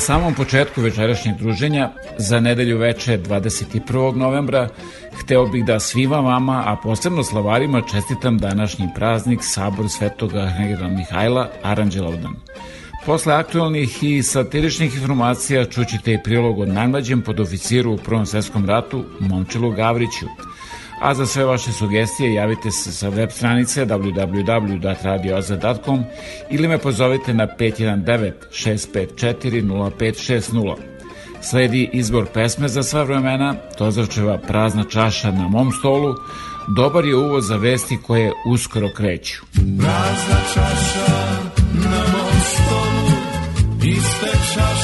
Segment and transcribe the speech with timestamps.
[0.00, 4.16] Samom početku večerašnjeg druženja, za nedelju veče 21.
[4.16, 4.68] novembra,
[5.12, 11.50] hteo bih da svima vama, a posebno slavarima, čestitam današnji praznik Sabor Svetoga Arhangela Mihajla,
[11.62, 12.34] Aranđelovdan.
[13.06, 19.04] Posle aktualnih i satiričnih informacija čućete i prilog od najmlađem podoficiru u Prvom svetskom ratu,
[19.20, 20.26] Momčilu Gavriću,
[21.04, 26.04] a za sve vaše sugestije javite se sa web stranice www.radioaza.com
[26.50, 30.76] ili me pozovite na 519 654 0560.
[31.40, 36.14] Sledi izbor pesme za sva vremena, Tozarčeva prazna čaša na mom stolu,
[36.76, 39.42] dobar je uvoz za vesti koje uskoro kreću.
[39.78, 41.12] Prazna čaša
[41.72, 43.10] na mom stolu,
[43.82, 44.83] iste čaše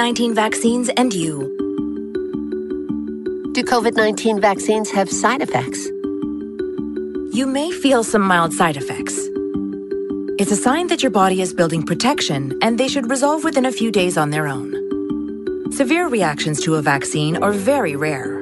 [0.00, 1.40] 19 vaccines and you.
[3.52, 5.88] Do COVID 19 vaccines have side effects?
[7.36, 9.14] You may feel some mild side effects.
[10.38, 13.72] It's a sign that your body is building protection and they should resolve within a
[13.72, 14.72] few days on their own.
[15.70, 18.40] Severe reactions to a vaccine are very rare.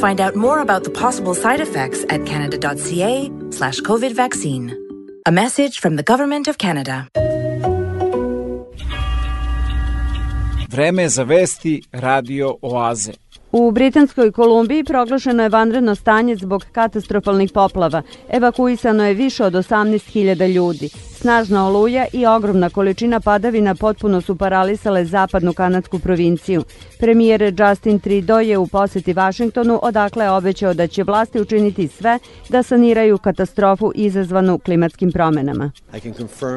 [0.00, 4.66] Find out more about the possible side effects at canada.ca slash COVID vaccine.
[5.26, 7.08] A message from the Government of Canada.
[10.74, 13.12] Vreme za vesti Radio Oaze.
[13.52, 18.02] U Britanskoj Kolumbiji proglašeno je vanredno stanje zbog katastrofalnih poplava.
[18.28, 20.90] Evakuisano je više od 18.000 ljudi.
[21.24, 26.64] Snažna oluja i ogromna količina padavina potpuno su paralisale zapadnu kanadsku provinciju.
[26.98, 32.62] Premijer Justin Trudeau je u poseti Vašingtonu odakle obećao da će vlasti učiniti sve da
[32.62, 35.70] saniraju katastrofu izazvanu klimatskim promenama.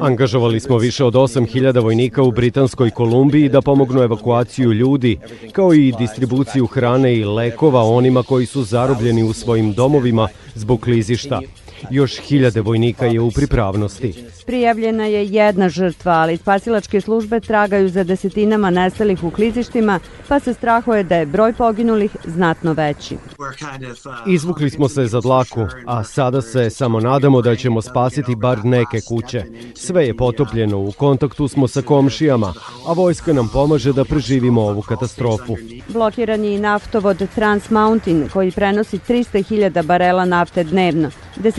[0.02, 5.20] Angažovali smo više od 8000 vojnika u Britanskoj Kolumbiji da pomognu evakuaciju ljudi,
[5.52, 11.42] kao i distribuciju hrane i lekova onima koji su zarobljeni u svojim domovima zbog klizišta.
[11.90, 14.26] Još hiljade vojnika je u pripravnosti.
[14.46, 20.54] Prijavljena je jedna žrtva, ali spasilačke službe tragaju za desetinama nestalih u klizištima, pa se
[20.54, 23.18] strahuje da je broj poginulih znatno veći.
[24.28, 29.02] Izvukli smo se za dlaku, a sada se samo nadamo da ćemo spasiti bar neke
[29.08, 29.44] kuće.
[29.76, 32.54] Sve je potopljeno, u kontaktu smo sa komšijama,
[32.88, 35.56] a vojska nam pomaže da preživimo ovu katastrofu.
[35.88, 41.10] Blokiran je i naftovod Trans Mountain, koji prenosi 300.000 barela nafte dnevno.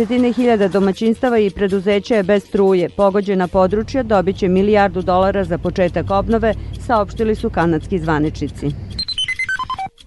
[0.09, 2.89] Desetine hiljada domaćinstava i preduzeća je bez struje.
[2.89, 6.55] Pogođena područja dobit će milijardu dolara za početak obnove,
[6.87, 8.71] saopštili su kanadski zvaničnici.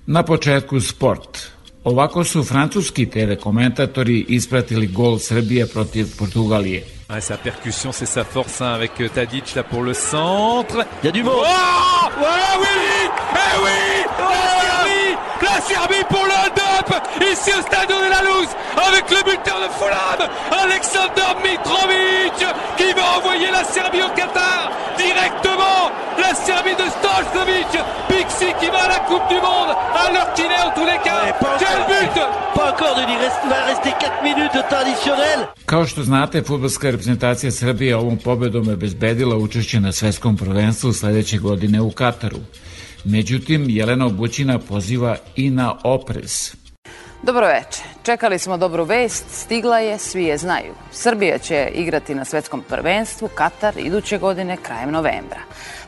[0.06, 1.38] Na početku sport.
[1.84, 6.84] Ovako su francuski telekomentatori ispratili gol Srbije protiv Portugalije.
[7.10, 10.86] Ouais, sa percussion, c'est sa force hein, avec Tadic là pour le centre.
[11.04, 11.46] Il y a du monde.
[11.46, 12.82] Oh ouais, oui
[13.36, 14.51] Eh oui Serbie
[15.52, 16.90] La Serbie pour le hold-up
[17.32, 18.54] Ici au stade de la Louse
[18.88, 20.30] avec le buteur de Fulham,
[20.64, 22.40] Alexander Mitrovic
[22.78, 25.92] qui va envoyer la Serbie au Qatar directement.
[26.24, 27.72] La Serbie de Stolzovic,
[28.08, 31.00] Pixi qui va à la Coupe du Monde à l'heure qu'il est en tous les
[31.04, 31.20] cas.
[31.26, 32.16] Ouais, Quel but
[32.56, 33.04] Pas encore de
[33.50, 35.40] va rester 4 minutes de temps additionnel.
[35.66, 41.38] Kao što znate, futbolska reprezentacija Srbije ovom pobedom je bezbedila učešće na svetskom prvenstvu sledeće
[41.38, 42.38] godine u Kataru.
[43.04, 46.56] Međutim, Jelena Obućina poziva i na oprez.
[47.24, 47.84] Dobro veče.
[48.04, 50.74] Čekali smo dobru vest, stigla je, svi je znaju.
[50.92, 55.40] Srbija će igrati na svetskom prvenstvu Katar iduće godine krajem novembra.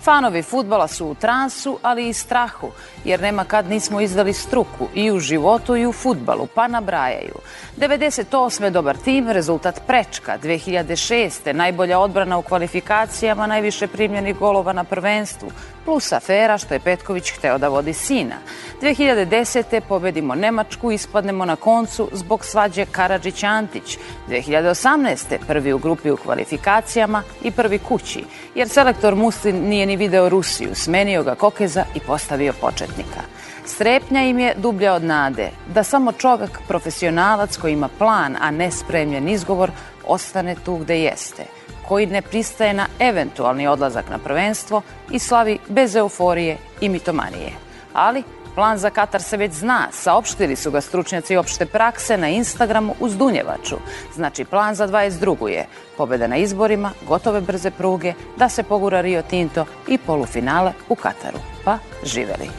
[0.03, 2.71] Fanovi futbala su u transu, ali i strahu,
[3.05, 7.35] jer nema kad nismo izdali struku i u životu i u futbalu, pa nabrajaju.
[7.77, 8.69] 98.
[8.69, 10.37] dobar tim, rezultat prečka.
[10.43, 11.53] 2006.
[11.53, 15.51] najbolja odbrana u kvalifikacijama, najviše primljenih golova na prvenstvu,
[15.85, 18.35] plus afera što je Petković hteo da vodi sina.
[18.81, 19.81] 2010.
[19.89, 23.97] pobedimo Nemačku, ispadnemo na koncu zbog svađe Karadžić-Antić.
[24.29, 25.37] 2018.
[25.47, 28.23] prvi u grupi u kvalifikacijama i prvi kući,
[28.55, 33.21] jer selektor Muslin nije ni video Rusiju, smenio ga Kokeza i postavio početnika.
[33.65, 38.71] Strepnja im je dublja od nade, da samo čovek, profesionalac koji ima plan, a ne
[38.71, 39.71] spremljen izgovor,
[40.07, 41.43] ostane tu gde jeste,
[41.87, 44.81] koji ne pristaje na eventualni odlazak na prvenstvo
[45.11, 47.51] i slavi bez euforije i mitomanije.
[47.93, 48.23] Ali
[48.55, 53.17] Plan za Katar se već zna, saopštili su ga stručnjaci opšte prakse na Instagramu uz
[53.17, 53.75] Dunjevaču.
[54.15, 55.47] Znači, plan za 22.
[55.47, 55.65] je
[55.97, 61.37] pobeda na izborima, gotove brze pruge, da se pogura Rio Tinto i polufinale u Kataru.
[61.65, 62.49] Pa, živeli!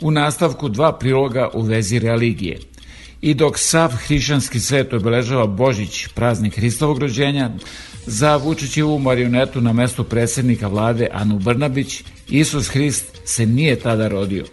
[0.00, 2.58] U nastavku dva priloga u vezi religije.
[3.20, 7.50] I dok sav hrišćanski svet obeležava Božić, praznik Hristovog rođenja,
[8.06, 14.44] za Vučićevu marionetu na mesto predsednika vlade Anu Brnabić, Isus Hrist se nije tada rodio.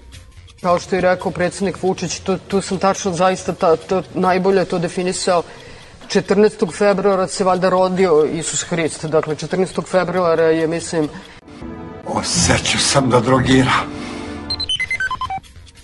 [0.61, 4.79] Kao što je rekao predsednik Vučić, to, tu sam tačno zaista ta, to, najbolje to
[4.79, 5.43] definisao.
[6.07, 6.77] 14.
[6.77, 9.05] februara se valjda rodio Isus Hrist.
[9.05, 9.87] Dakle, 14.
[9.87, 11.09] februara je, mislim...
[12.05, 14.10] Osećao sam da drogiram.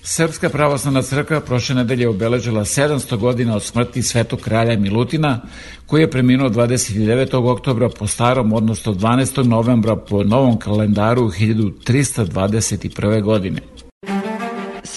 [0.10, 5.42] Srpska pravoslavna crkva prošle nedelje obeležila 700 godina od smrti svetog kralja Milutina,
[5.86, 7.52] koji je preminuo 29.
[7.52, 9.48] oktobra po starom, odnosno 12.
[9.48, 13.22] novembra po novom kalendaru 1321.
[13.24, 13.62] godine.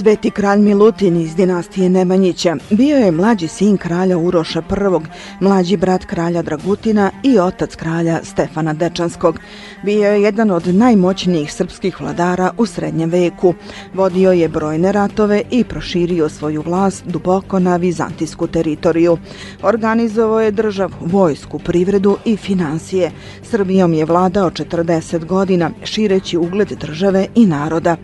[0.00, 5.06] Sveti kralj Milutin iz dinastije Nemanjića bio je mlađi sin kralja Uroša I,
[5.40, 9.40] mlađi brat kralja Dragutina i otac kralja Stefana Dečanskog.
[9.84, 13.54] Bio je jedan od najmoćnijih srpskih vladara u srednjem veku.
[13.94, 19.18] Vodio je brojne ratove i proširio svoju vlast duboko na vizantijsku teritoriju.
[19.62, 23.12] Organizovao je državu, vojsku, privredu i financije.
[23.42, 27.96] Srbijom je vladao 40 godina, šireći ugled države i naroda.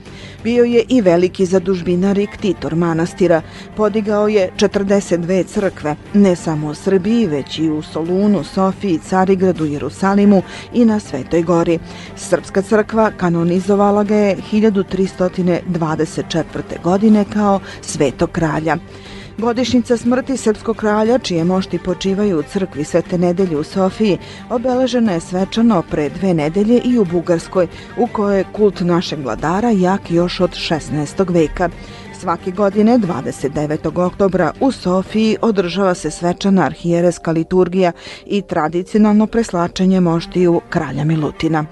[0.46, 3.42] Bio je i veliki zadužbinar i ktitor manastira.
[3.76, 10.42] Podigao je 42 crkve, ne samo u Srbiji, već i u Solunu, Sofiji, Carigradu, Jerusalimu
[10.72, 11.78] i na Svetoj gori.
[12.16, 16.82] Srpska crkva kanonizovala ga je 1324.
[16.82, 18.76] godine kao svetog kralja.
[19.38, 24.18] Godišnjica smrti srpskog kralja, čije mošti počivaju u crkvi Svete nedelje u Sofiji,
[24.50, 27.66] obeležena je svečano pre dve nedelje i u Bugarskoj,
[27.98, 31.32] u kojoj je kult našeg vladara jak još od 16.
[31.32, 31.68] veka.
[32.20, 34.06] Svake godine, 29.
[34.06, 37.92] oktobra, u Sofiji održava se svečana arhijereska liturgija
[38.26, 41.64] i tradicionalno preslačenje moštiju kralja Milutina.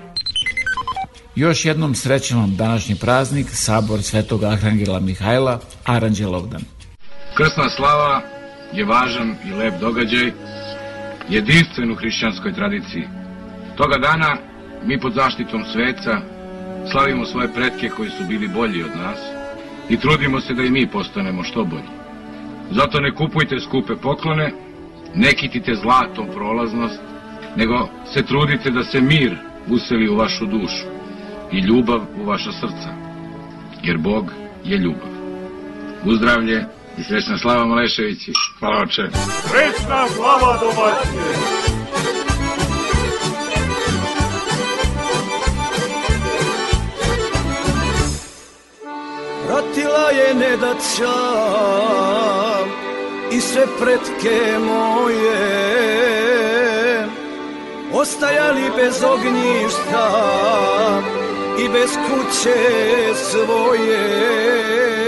[1.35, 6.74] Još jednom srećan današnji praznik, Sabor Svetog Arhangela Mihajla, Aranđelovdan.
[7.35, 8.23] Krsna slava
[8.73, 10.33] je važan i lep događaj,
[11.29, 13.09] jedinstven u hrišćanskoj tradiciji.
[13.76, 14.37] Toga dana
[14.85, 16.21] mi pod zaštitom sveca
[16.93, 19.19] slavimo svoje pretke koji su bili bolji od nas
[19.88, 21.95] i trudimo se da i mi postanemo što bolji.
[22.71, 24.53] Zato ne kupujte skupe poklone,
[25.14, 27.00] ne kitite zlatom prolaznost,
[27.57, 29.37] nego se trudite da se mir
[29.69, 30.87] useli u vašu dušu
[31.53, 32.95] i ljubav u vaša srca,
[33.83, 34.33] jer Bog
[34.64, 35.09] je ljubav.
[36.05, 36.64] Uzdravlje
[36.98, 38.32] i srećna slava Maleševići.
[38.58, 39.02] Hvala oče.
[39.48, 41.64] Srećna slava domaćine!
[49.46, 51.14] Pratila je nedaća
[53.32, 55.64] i sve pretke moje
[57.92, 60.10] Ostajali bez ognjišta
[61.58, 62.54] i bez kuće
[63.14, 65.03] svoje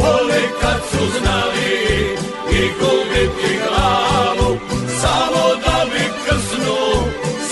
[0.00, 2.16] Ponekad su znali
[2.50, 4.58] i gubiti glavu
[5.00, 6.76] Samo da bi krsnu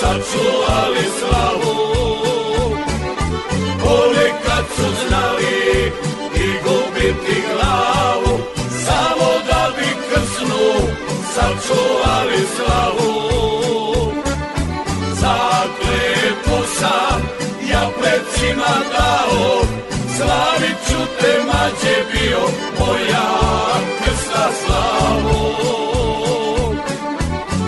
[0.00, 1.74] sačuvali slavu.
[3.82, 5.92] Ponekad su znali
[6.34, 8.38] i gubiti glavu
[8.86, 10.88] Samo da bi krsnu
[11.34, 13.12] sačuvali slavu.
[15.12, 17.22] Zaklepo sam
[17.70, 19.62] ja predsima dao
[20.18, 22.40] Slavit ću te mađe bio
[22.78, 23.28] moja
[24.04, 25.54] krsta slavu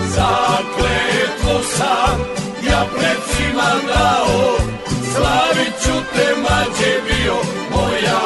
[0.07, 2.19] Zakletvo sam
[2.69, 4.57] ja predsima dao
[5.15, 7.35] Slavit ću te mađe bio
[7.71, 8.21] moja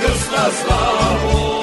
[0.00, 1.55] krsta slavu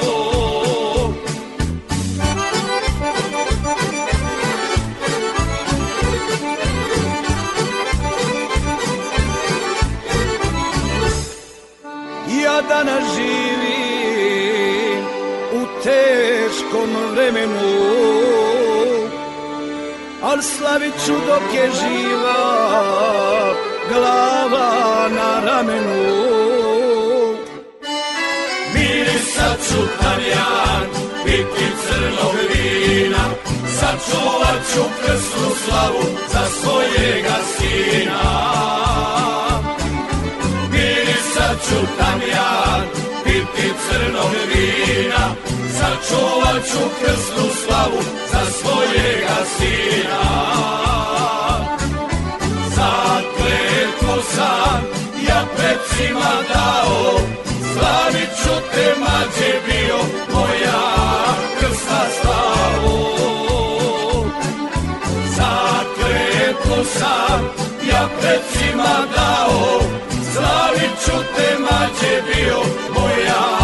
[20.44, 22.40] slavit ću dok je živa
[23.88, 26.24] glava na ramenu.
[28.74, 30.86] Mirisat ću tamjan,
[31.24, 33.24] piti crnog vina.
[33.78, 38.22] Sačuvat ću krsnu slavu za svojega sina.
[40.70, 42.84] Mirisat ću tamjan,
[43.24, 45.34] piti crnog vina
[46.08, 46.78] Sačuvat ću
[47.66, 50.24] slavu za svojega sina.
[52.74, 54.80] Zakletvo sam
[55.28, 57.18] ja predsima dao
[57.72, 59.98] Slavit ću te mađe bio
[60.34, 60.82] moja
[61.58, 62.98] krsta slavu.
[65.36, 67.40] Zakletvo sam
[67.90, 69.80] ja predsima dao
[70.32, 72.58] Slavit ću te mađe bio
[72.94, 73.63] moja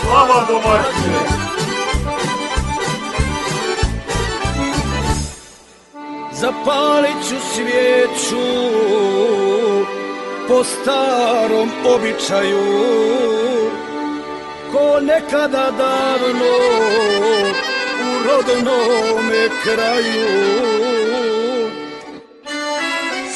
[0.00, 1.46] Slava domaćine!
[6.32, 8.46] Zapalit ću svijeću
[10.48, 12.60] po starom običaju
[14.72, 16.52] Ko nekada davno
[18.02, 20.26] u rodnome kraju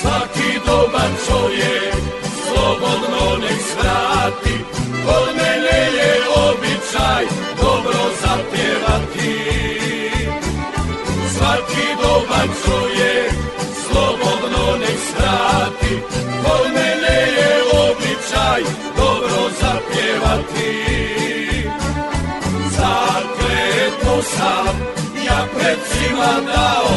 [0.01, 2.20] Svaki dobar čovjek
[2.61, 4.55] slobodno nek svrati.
[5.05, 6.13] Kod mene je
[6.49, 7.25] običaj
[7.61, 9.35] dobro zapjevati.
[11.35, 13.33] Svaki dobar čovjek
[13.85, 15.93] slobodno nek svrati.
[16.43, 17.53] Kod mene je
[17.87, 18.63] običaj
[18.97, 20.73] dobro zapjevati.
[22.77, 24.75] Zakleto sam
[25.27, 26.90] ja predsima dao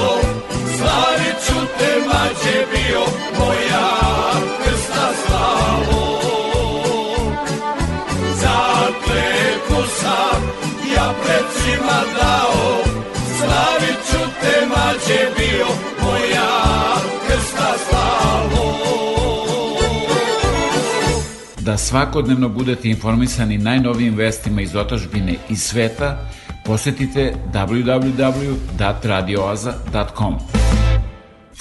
[21.84, 26.30] svakodnevno budete informisani najnovijim vestima iz otačbine i sveta,
[26.66, 30.36] posetite www.radioaza.com.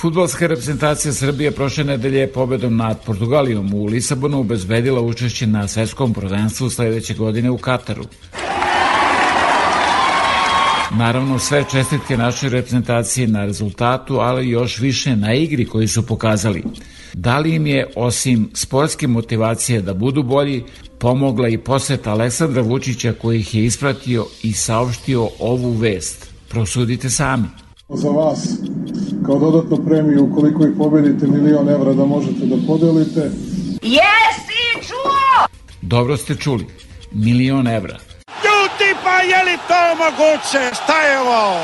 [0.00, 6.14] Futbolska reprezentacija Srbije prošle nedelje je pobedom nad Portugalijom u Lisabonu obezbedila učešće na svetskom
[6.14, 8.04] prvenstvu sledeće godine u Kataru.
[10.96, 16.64] Naravno, sve čestitke našoj reprezentaciji na rezultatu, ali još više na igri koji su pokazali.
[17.14, 20.64] Da li im je, osim sportske motivacije da budu bolji,
[20.98, 26.30] pomogla i poseta Aleksandra Vučića koji ih je ispratio i saopštio ovu vest?
[26.48, 27.48] Prosudite sami.
[27.88, 28.48] Za vas,
[29.26, 33.30] kao dodatnu premiju, ukoliko ih pobedite milion evra da možete da podelite.
[33.82, 35.46] Jesi čuo?
[35.82, 36.66] Dobro ste čuli.
[37.12, 37.98] Milion evra.
[38.44, 40.82] Ljudi, pa je li to moguće?
[40.84, 41.60] Šta je ovo?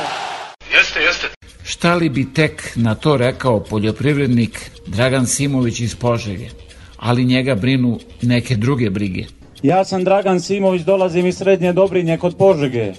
[0.75, 1.38] Jeste, jeste.
[1.68, 6.48] Šta li bi tek na to rekao poljoprivrednik Dragan Simović iz Požege?
[6.96, 9.24] Ali njega brinu neke druge brige.
[9.62, 12.92] Ja sam Dragan Simović, dolazim iz Srednje Dobrinje kod Požege,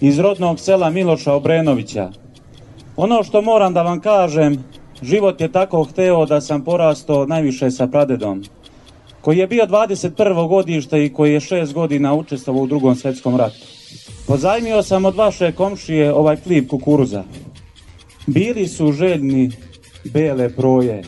[0.00, 2.10] iz rodnog sela Miloša Obrenovića.
[2.96, 4.64] Ono što moram da vam kažem,
[5.02, 8.44] život je tako hteo da sam porastao najviše sa pradedom,
[9.20, 10.48] koji je bio 21.
[10.48, 13.66] godište i koji je šest godina učestvovao u drugom svetskom ratu.
[14.26, 17.24] Pozajmio sam od vaše komšije ovaj klip kukuruza.
[18.26, 19.50] Bili su željni
[20.04, 21.02] bele proje.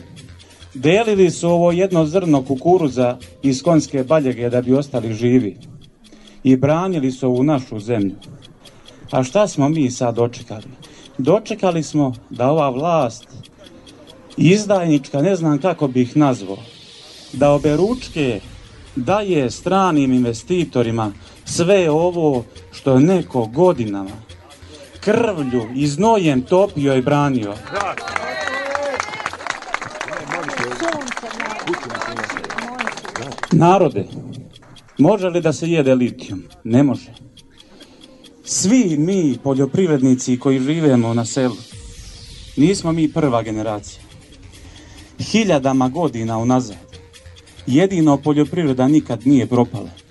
[0.73, 5.57] Delili su ovo jedno zrno kukuruza iz konjske baljege da bi ostali živi.
[6.43, 8.15] I branili su ovu našu zemlju.
[9.11, 10.65] A šta smo mi sad dočekali?
[11.17, 13.27] Dočekali smo da ova vlast
[14.37, 16.57] izdajnička, ne znam kako bi ih nazvao,
[17.33, 18.39] da oberučke
[18.95, 21.11] daje stranim investitorima
[21.45, 24.24] sve ovo što je neko godinama
[25.05, 27.53] krvlju i znojem topio i branio.
[33.51, 34.05] Narode,
[34.97, 36.43] može li da se jede litijum?
[36.63, 37.13] Ne može.
[38.43, 41.55] Svi mi poljoprivrednici koji živemo na selu,
[42.57, 44.03] nismo mi prva generacija.
[45.19, 46.77] Hiljadama godina unazad,
[47.67, 50.04] jedino poljoprivreda nikad nije propala.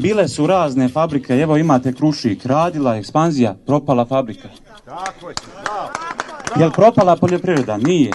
[0.00, 4.48] Bile su razne fabrike, evo imate Krušik, radila ekspanzija, propala fabrika.
[6.56, 7.76] Jel propala poljoprivreda?
[7.76, 8.10] Nije.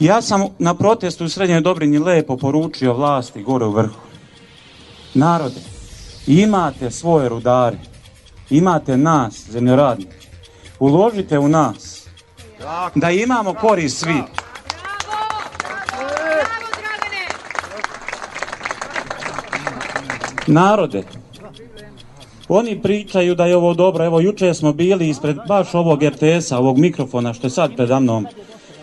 [0.00, 4.00] Ja sam na protestu u Srednjoj Dobrinji lepo poručio vlasti gore u vrhu.
[5.14, 5.60] Narode,
[6.26, 7.78] imate svoje rudare,
[8.50, 10.16] imate nas, zemljoradnike.
[10.78, 12.06] Uložite u nas,
[12.94, 14.22] da imamo korist svi.
[20.48, 21.02] Narode,
[22.48, 26.78] oni pričaju da je ovo dobro, evo juče smo bili ispred baš ovog RTS-a, ovog
[26.78, 28.26] mikrofona što je sad preda mnom,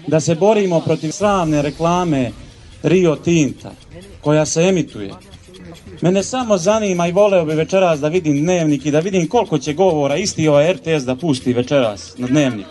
[0.08, 2.32] da se borimo protiv sravne reklame
[2.84, 3.71] Rio Tinta,
[4.21, 5.12] koja se emituje.
[6.01, 9.73] Mene samo zanima i voleo bi večeras da vidim dnevnik i da vidim koliko će
[9.73, 12.65] govora isti ovaj RTS da pusti večeras na dnevnik.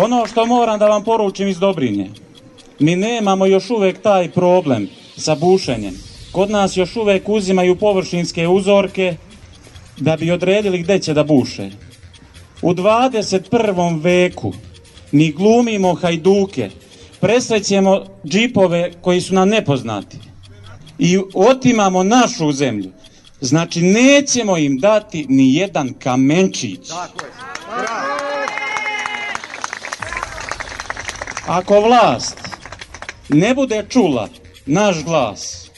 [0.00, 2.10] Ono što moram da vam poručim iz Dobrinje,
[2.78, 5.94] mi nemamo još uvek taj problem sa bušenjem.
[6.32, 9.16] Kod nas još uvek uzimaju površinske uzorke
[9.96, 11.70] da bi odredili gde će da buše.
[12.62, 14.02] U 21.
[14.02, 14.52] veku
[15.12, 16.70] mi glumimo hajduke,
[17.20, 20.16] presrećemo džipove koji su nam nepoznati
[20.98, 22.90] i otimamo našu zemlju.
[23.40, 26.80] Znači nećemo im dati ni jedan kamenčić.
[31.46, 32.36] Ako vlast
[33.28, 34.28] ne bude čula
[34.66, 35.70] naš glas,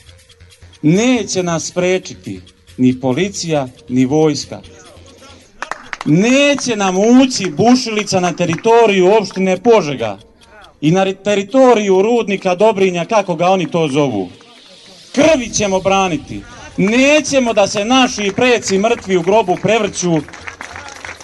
[0.83, 2.40] neće nas sprečiti
[2.76, 4.61] ni policija, ni vojska.
[6.05, 10.18] Neće nam ući bušilica na teritoriju opštine Požega
[10.81, 14.29] i na teritoriju rudnika Dobrinja, kako ga oni to zovu.
[15.14, 16.42] Krvi ćemo braniti.
[16.76, 20.12] Nećemo da se naši preci mrtvi u grobu prevrću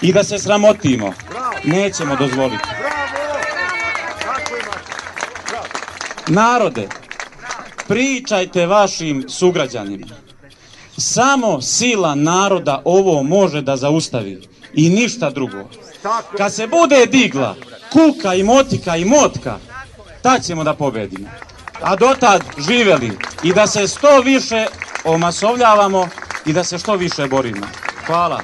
[0.01, 1.13] i da se sramotimo.
[1.65, 2.82] Nećemo dozvoliti.
[6.27, 6.89] Narode,
[7.89, 10.07] pričajte vašim sugrađanima.
[10.99, 14.43] Samo sila naroda ovo može da zaustavi
[14.75, 15.69] i ništa drugo.
[16.37, 17.57] Kad se bude digla
[17.93, 19.59] kuka i motika i motka,
[20.23, 21.29] tad ćemo da pobedimo.
[21.83, 24.67] A dotad živeli i da se što više
[25.05, 26.09] omasovljavamo
[26.47, 27.67] i da se što više borimo.
[28.07, 28.41] Hvala.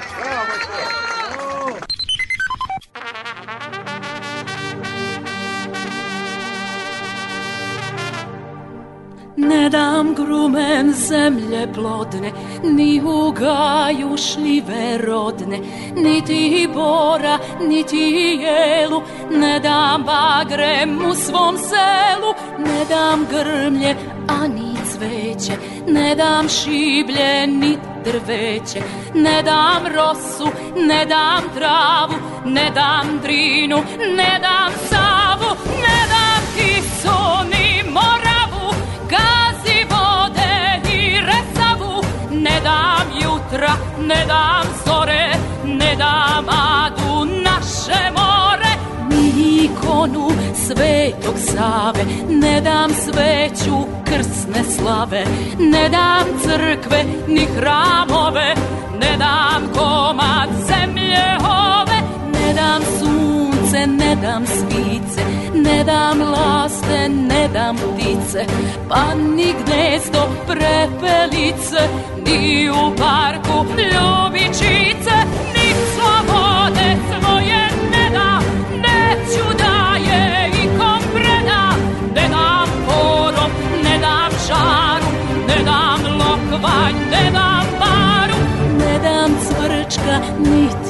[11.09, 15.59] Zemlje plodne, ni u gaju šljive rodne,
[15.97, 23.97] niti bora, niti jelu, ne dam bagrem u svom selu, ne dam grmlje,
[24.43, 25.53] ani cveće,
[25.87, 28.81] ne dam šiblje, ni drveće,
[29.15, 33.77] ne dam rosu, ne dam travu, ne dam drinu,
[34.17, 37.58] ne dam savu, ne dam tisu,
[44.09, 45.25] ne dam zore,
[45.65, 48.73] ne dam adu naše more,
[49.11, 55.25] ni ikonu svetog Save, ne dam sveću krsne slave,
[55.59, 58.55] ne dam crkve ni hramove,
[59.01, 61.99] ne dam komad zemlje ove,
[62.33, 65.23] ne dam sunce, ne dam svice,
[65.69, 68.47] Ne dam laste, ne dam ptice,
[68.89, 71.83] pa ni gnezdo prepelice,
[72.25, 73.59] ni u parku
[73.93, 75.17] ljubičice,
[75.55, 78.43] ni slobode svoje ne dam,
[78.85, 81.63] neću da je ikom preda.
[82.15, 83.51] Ne dam porom,
[84.47, 85.11] šaru,
[85.49, 86.97] ne dam lokvanj,
[87.81, 88.39] paru,
[88.79, 90.88] ne dam cvrčka, niti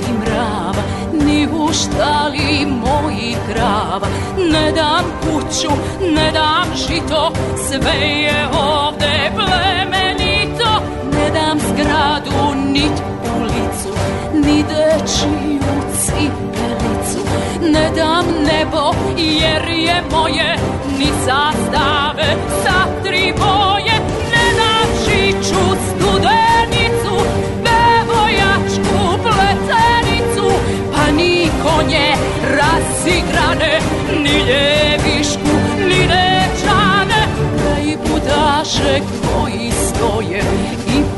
[1.69, 4.09] u štali mojih krava.
[4.53, 5.71] Ne dam kuću,
[6.15, 7.33] ne dam žito
[7.69, 10.71] Sve je ovde plemenito.
[11.13, 12.93] Ne dam zgradu, nit
[13.37, 13.99] ulicu
[14.35, 15.61] Ni dečiju
[15.93, 17.29] cipelicu
[17.73, 20.57] Ne dam nebo jer je moje
[20.99, 23.78] Ni zastave sa tri boje
[31.79, 33.81] konje razigrane
[34.23, 35.57] Ni ljevišku,
[35.89, 37.27] ni dečane
[37.65, 40.43] Da i budaše koji stoje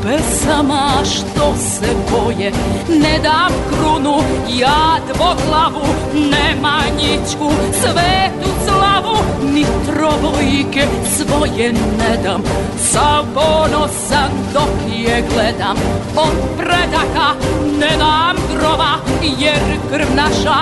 [0.02, 2.52] pesama što se boje.
[2.88, 4.16] Ne dam krunu,
[4.58, 9.16] ja dvoglavu Nemanjićku, svetu slavu
[9.54, 10.86] Ni trobojke
[11.16, 12.42] svoje ne dam.
[12.78, 15.76] Sav ponosan dok je gledam
[16.16, 17.34] Od predaka
[17.80, 18.94] ne dam grova
[19.38, 19.60] Jer
[19.90, 20.56] krv naša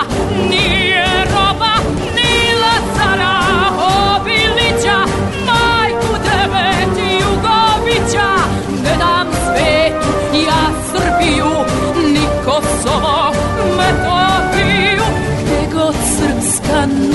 [0.50, 1.74] nije roba
[2.14, 3.40] Ni Lazara
[4.16, 5.17] Obilića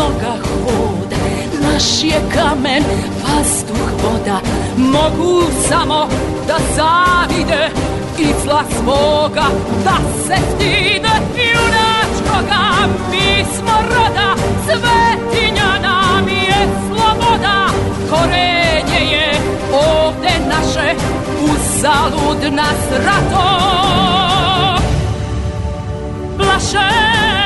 [0.03, 1.15] srpska noga hoda
[1.61, 2.83] Naš je kamen,
[3.23, 4.39] vazduh, voda.
[4.77, 6.07] Mogu samo
[6.47, 7.69] da zavide
[8.19, 9.45] Izla svoga
[9.83, 14.35] da se stide Junačkoga mi smo roda
[14.65, 17.67] Svetinja nam je sloboda.
[18.09, 19.33] Korenje je
[19.73, 20.95] ovde naše
[21.43, 23.63] Uzalud nas rato.
[26.37, 27.42] Plaše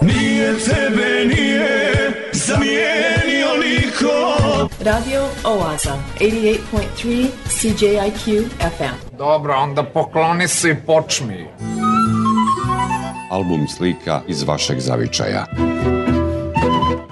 [0.00, 9.16] Nije tebe, nije zamijenio niko Radio Oaza, 88.3 CJIQ FM.
[9.18, 11.46] Dobro, onda pokloni se i počmi.
[13.30, 15.46] Album slika iz vašeg zavičaja.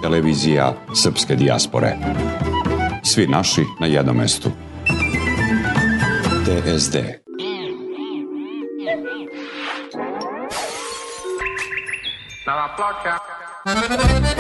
[0.03, 1.97] Televizija Srpske dijaspore.
[3.03, 4.51] Svi naši na jednom mestu.
[6.45, 7.24] TSD.
[12.77, 14.34] Nova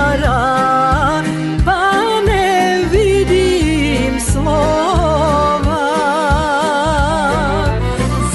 [0.00, 1.22] stara,
[1.64, 1.82] pa
[2.26, 5.86] ne vidim slova.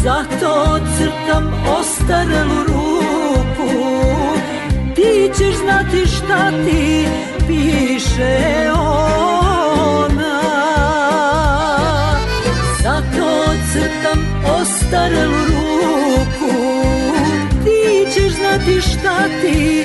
[0.03, 3.69] Zato crtam ostarelu ruku,
[4.95, 7.07] ti ćeš znati šta ti
[7.47, 10.41] piše ona.
[12.83, 14.19] Zato crtam
[14.61, 16.05] ostarelu ruku
[17.63, 19.84] Ti ćeš znati šta ti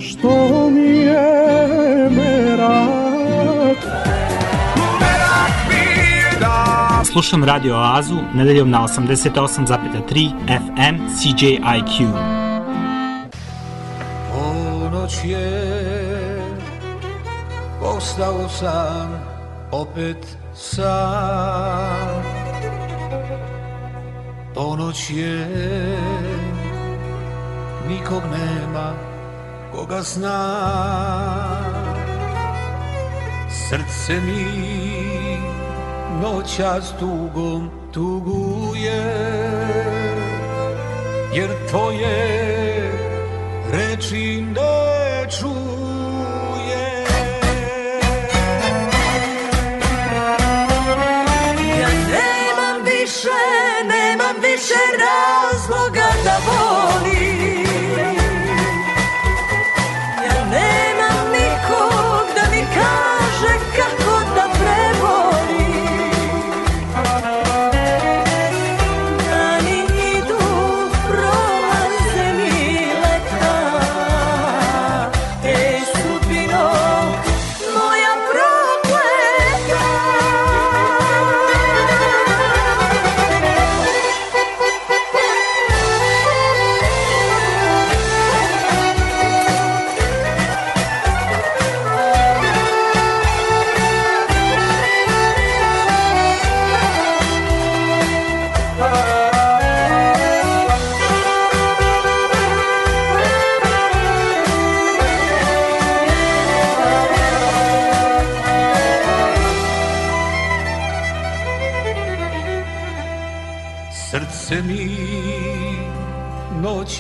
[0.01, 3.79] Što mi je merak
[7.19, 12.13] Slušam Radio Oazu nedeljom na 88,3 FM CJIQ.
[14.33, 16.43] Ponoć je
[17.83, 19.21] Ostao sam
[19.71, 22.23] Opet sam
[24.55, 25.49] Ponoć je
[27.89, 28.93] Nikog nema
[29.73, 30.59] Koga zna
[33.51, 34.88] Srce mi
[36.23, 39.03] noćas tugom tuguje
[41.35, 42.91] Jer tvoje
[43.73, 45.58] reči ne čuje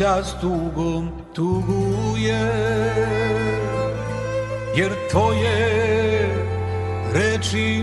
[0.08, 2.52] noćas tugom tuguje
[4.76, 6.28] Jer tvoje
[7.14, 7.82] reči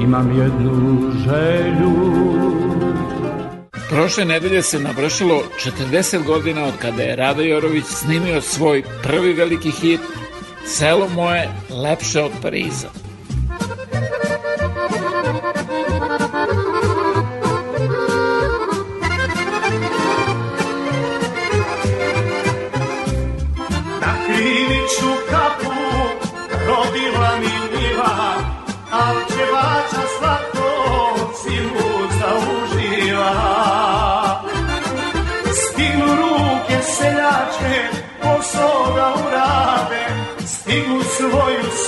[0.00, 1.92] Imam jednu želju
[3.90, 5.42] Prošle nedelje se navršilo
[5.90, 10.00] 40 godina od kada je Rado Jorović snimio svoj prvi veliki hit
[10.66, 13.01] Selo moje lepše od Pariza.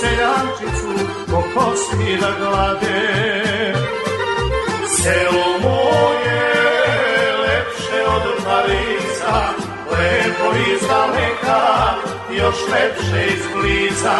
[0.05, 0.91] Seljačicu,
[1.31, 3.73] po kosti da glade.
[4.97, 6.53] Selo moje,
[7.41, 9.37] lepše od Pariza,
[9.91, 11.61] lepo iz daleka,
[12.31, 14.17] još lepše izbliza.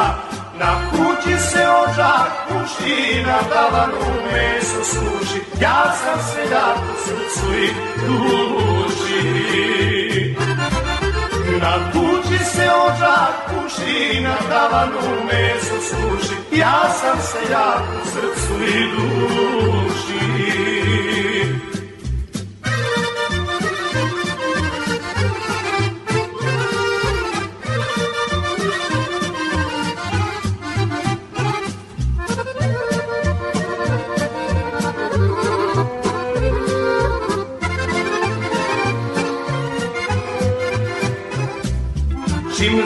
[0.59, 7.67] Na kući se ožak puši, na tavanu meso suši, ja sam seljak u srcu i
[8.07, 9.25] duši.
[11.61, 18.89] Na kući se ožak puši, na tavanu meso suši, ja sam seljak u srcu i
[18.91, 20.84] duši.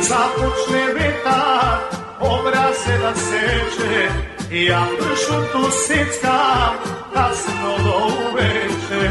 [0.10, 1.78] Započne vetar,
[2.20, 4.10] obraze da seče,
[4.52, 6.74] ja pršutu seckam,
[7.14, 9.06] kasno do uveče.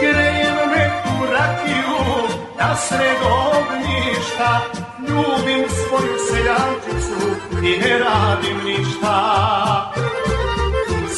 [0.00, 2.02] Grejem neku rakiju,
[2.58, 4.60] na sred ognjišta,
[5.08, 7.20] ljubim svoju seljančicu
[7.62, 9.18] i ne radim ništa.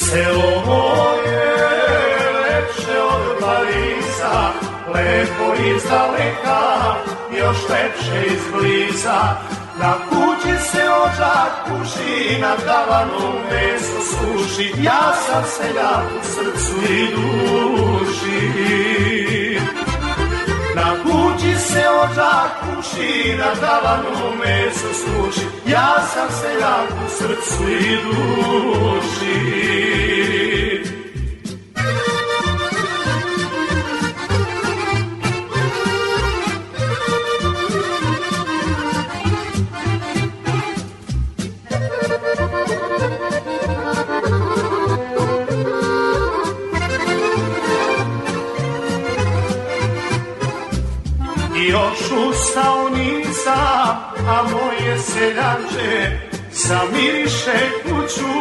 [0.00, 1.54] Selo moje,
[2.42, 4.50] lepše od Pariza,
[4.94, 7.09] lepo iz daleka,
[7.40, 9.20] još lepše izbliza.
[9.80, 17.06] Na kući se ožak puši, na tavanu meso suši, ja sam seljak u srcu i
[17.14, 18.40] duši.
[20.74, 27.98] Na kući se ožak puši, na tavanu meso suši, ja sam seljak u srcu i
[28.04, 29.30] duši.
[52.10, 53.96] Ustao nisam,
[54.28, 56.20] a moje seljače
[56.52, 58.32] zamiriše kuću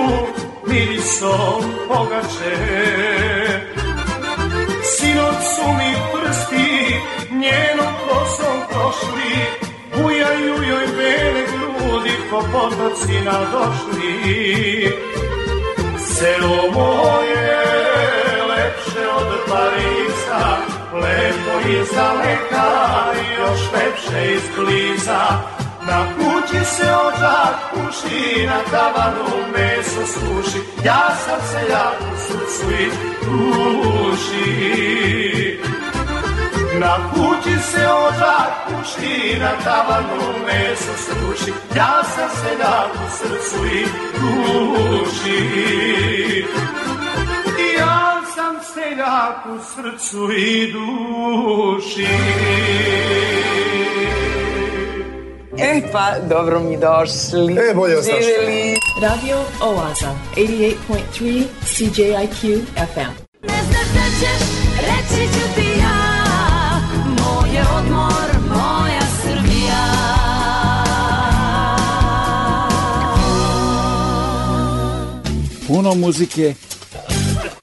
[0.68, 2.58] mirisom pogače.
[4.84, 6.96] Sinoć su mi prsti
[7.32, 9.36] njenom kosom prošli,
[9.96, 14.94] bujaju joj bele grudi ko potoci nadošli.
[15.98, 17.58] Selo moje
[18.50, 22.68] lepše od Pariza, lepo iz daleka,
[23.40, 25.22] još lepše izbliza.
[25.88, 32.92] Na kući se ožak puši, na tavanu meso suši, ja sam seljak u srcu i
[33.26, 34.40] duši.
[36.80, 43.86] Na kući se ožak puši, na tavanu meso suši, ja sam seljak u srcu i
[44.20, 45.40] duši.
[48.80, 52.08] Ja sam seljak u srcu i duši.
[55.58, 57.54] E pa, dobro mi došli.
[57.54, 57.96] E, bolje.
[58.02, 58.76] Živjeli.
[59.02, 63.12] Radio Oaza, 88.3 CJIQ FM.
[63.48, 64.44] Ne znaš da ćeš,
[64.80, 69.86] reći ću ti ja Moj je odmor, moja Srbija
[75.68, 76.54] Puno muzike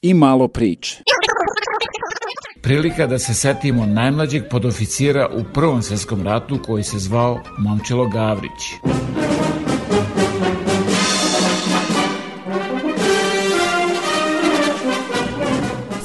[0.01, 1.03] i malo priče.
[2.61, 8.61] prilika da se setimo najmlađeg podoficira u Prvom svetskom ratu koji se zvao Momčilo Gavrić.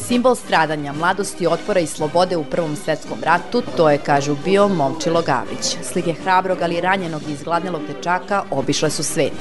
[0.06, 5.22] Simbol stradanja, mladosti, otpora i slobode u Prvom svetskom ratu, to je, kažu, bio Momčilo
[5.22, 5.76] Gavrić.
[5.82, 9.32] Slike hrabrog, ali ranjenog i izgladnelog dečaka obišle su svet.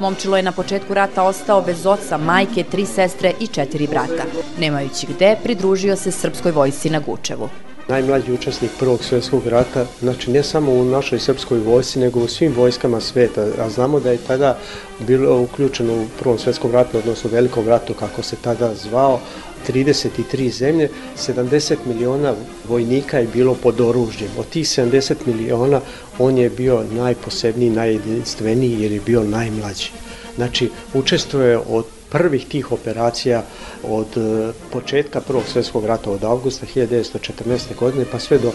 [0.00, 4.24] Momčilo je na početku rata ostao bez oca, majke, tri sestre i četiri brata.
[4.58, 7.48] Nemajući gde, pridružio se srpskoj vojsci na Gučevu
[7.90, 12.52] najmlađi učesnik Prvog svjetskog rata, znači ne samo u našoj srpskoj vojsci, nego u svim
[12.56, 14.58] vojskama sveta, a znamo da je tada
[14.98, 19.20] bilo uključeno u Prvom svjetskom ratu, odnosno Velikom ratu, kako se tada zvao,
[19.68, 22.34] 33 zemlje, 70 miliona
[22.68, 24.30] vojnika je bilo pod oružjem.
[24.38, 25.80] Od tih 70 miliona
[26.18, 29.90] on je bio najposebniji, najjedinstveniji jer je bio najmlađi.
[30.36, 33.42] Znači, učestvuje od prvih tih operacija
[33.88, 37.76] od e, početka Prvog svjetskog rata od avgusta 1914.
[37.80, 38.52] godine pa sve do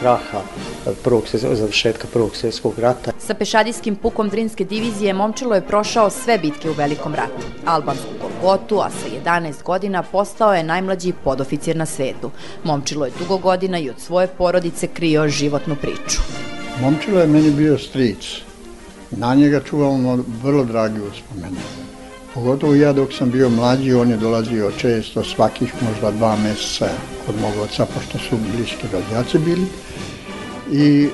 [0.00, 3.12] kraha e, prvog završetka Prvog svjetskog rata.
[3.18, 7.46] Sa pešadijskim pukom Drinske divizije Momčilo je prošao sve bitke u Velikom ratu.
[7.66, 12.30] Albansku Golgotu, a sa 11 godina postao je najmlađi podoficir na svetu.
[12.64, 16.20] Momčilo je dugo godina i od svoje porodice krio životnu priču.
[16.80, 18.40] Momčilo je meni bio stric.
[19.10, 21.87] Na njega čuvamo vrlo dragi uspomeni.
[22.38, 26.88] Pogotovo ja dok sam bio mlađi, on je dolazio često, svakih možda dva meseca
[27.26, 29.66] kod mog oca, pošto su bliski rođaci bili.
[30.72, 31.08] I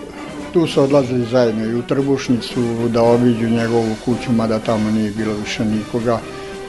[0.53, 5.35] tu su odlazili zajedno i u Trbušnicu da obiđu njegovu kuću, mada tamo nije bilo
[5.45, 6.20] više nikoga.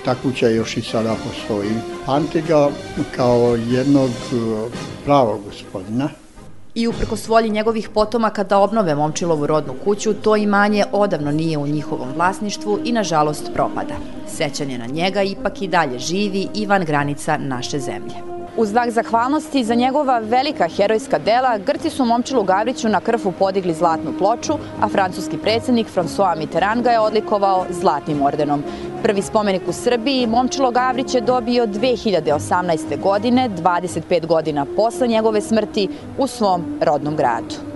[0.05, 1.71] Ta kuća još i sada postoji.
[2.05, 2.69] Pamti ga
[3.15, 4.11] kao jednog
[5.05, 6.09] pravog gospodina,
[6.75, 11.67] I uprkos volji njegovih potomaka da obnove Momčilovu rodnu kuću, to imanje odavno nije u
[11.67, 13.95] njihovom vlasništvu i nažalost propada.
[14.27, 18.34] Sećanje na njega ipak i dalje živi i van granica naše zemlje.
[18.57, 23.73] U znak zahvalnosti za njegova velika herojska dela, Grci su Momčilu Gavriću na krfu podigli
[23.73, 28.63] zlatnu ploču, a francuski predsednik François Mitterrand ga je odlikovao zlatnim ordenom.
[29.03, 33.01] Prvi spomenik u Srbiji Momčilo Gavrić je dobio 2018.
[33.01, 37.74] godine, 25 godina posle njegove smrti, u svom rodnom gradu.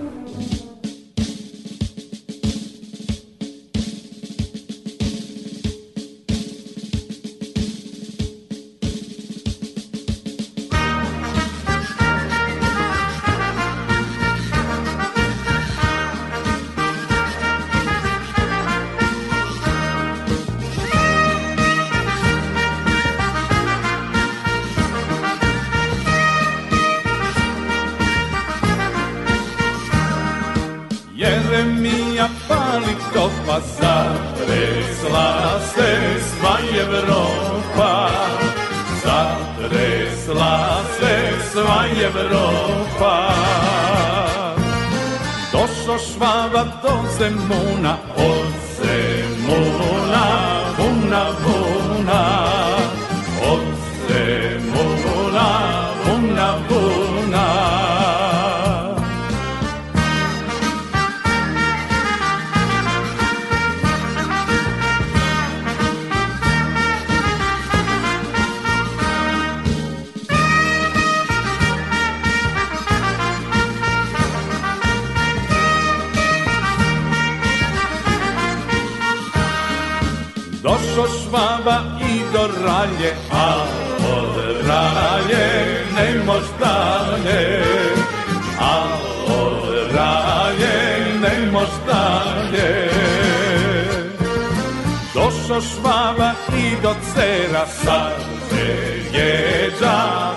[95.60, 98.12] Švaba i do cera, sad
[98.50, 98.64] će
[99.12, 99.96] jeđa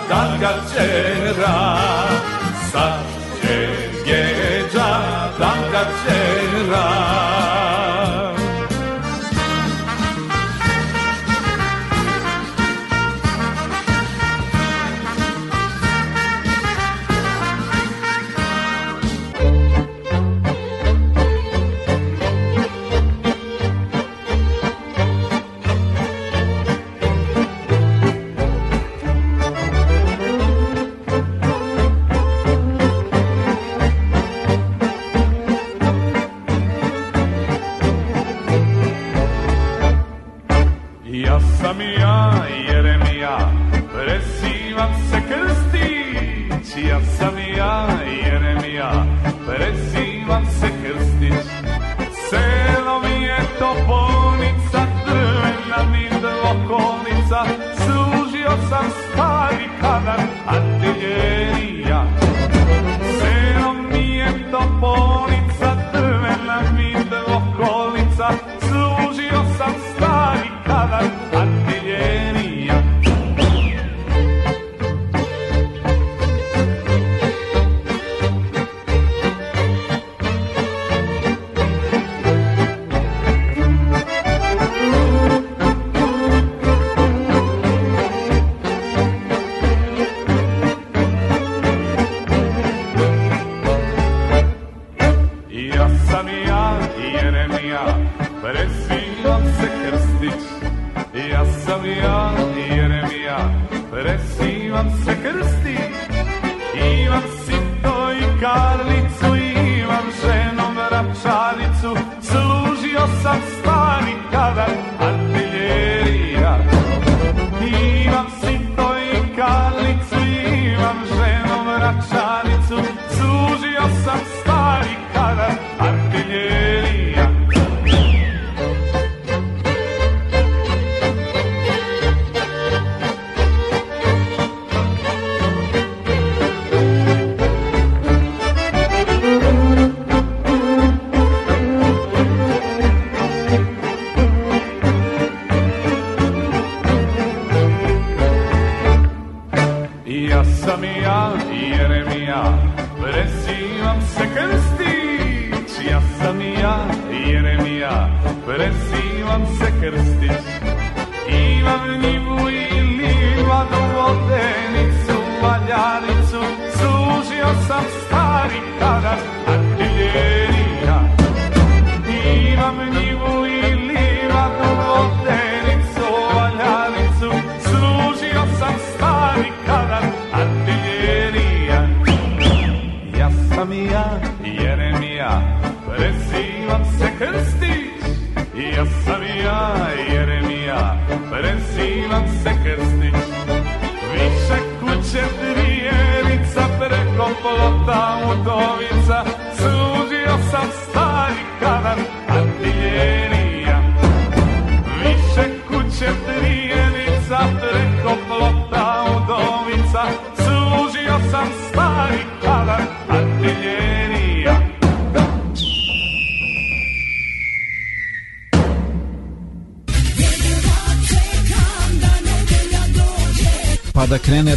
[0.09, 1.77] da ga čera.
[2.71, 3.03] Sad
[3.41, 3.69] će
[4.05, 4.99] jeđa
[5.39, 7.12] da ga čera.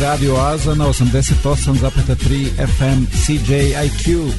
[0.06, 4.30] Radio Oaza na 88,3 FM CJIQ.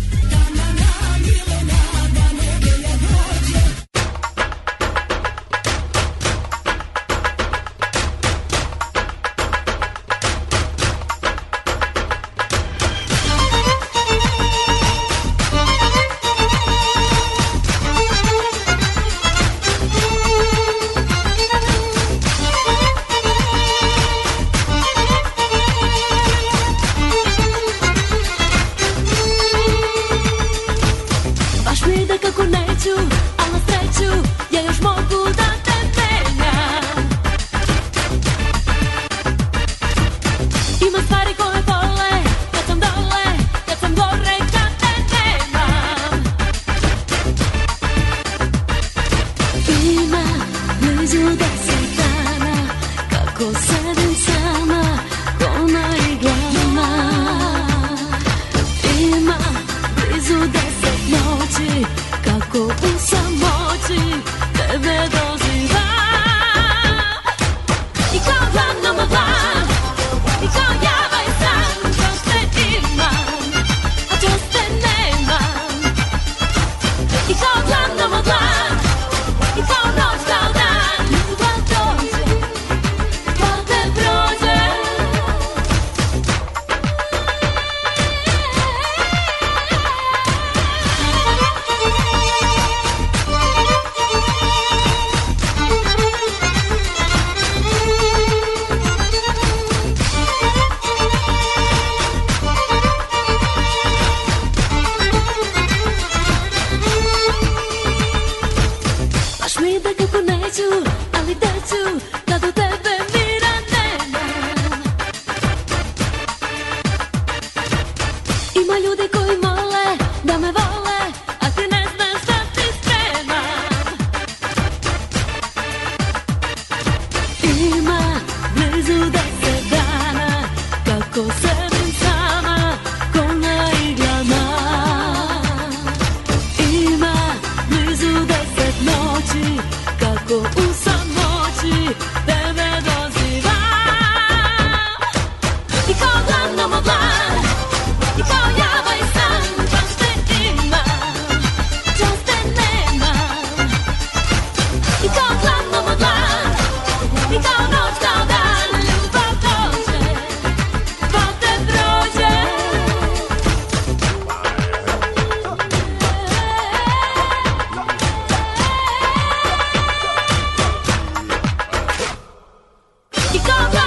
[173.38, 173.86] she got.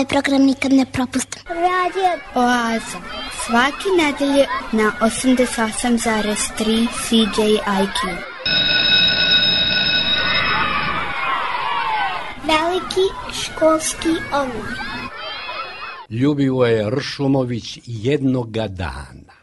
[0.00, 1.42] Ovaj program nikad ne propustim.
[1.48, 2.98] Radio Oaza.
[3.46, 7.98] Svaki nedelje na 88,3 CJIQ.
[12.46, 14.78] Veliki školski omor.
[16.10, 19.34] Ljubivoje Ršumović jednoga dana.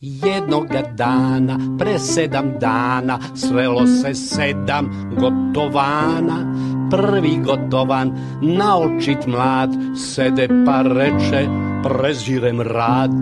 [0.00, 6.54] Jednoga dana, pre sedam dana, svelo se sedam gotovana.
[6.90, 8.12] Prvi gotovan,
[8.42, 11.46] naočit mlad, sede pa reče,
[11.82, 13.12] prezirem rad.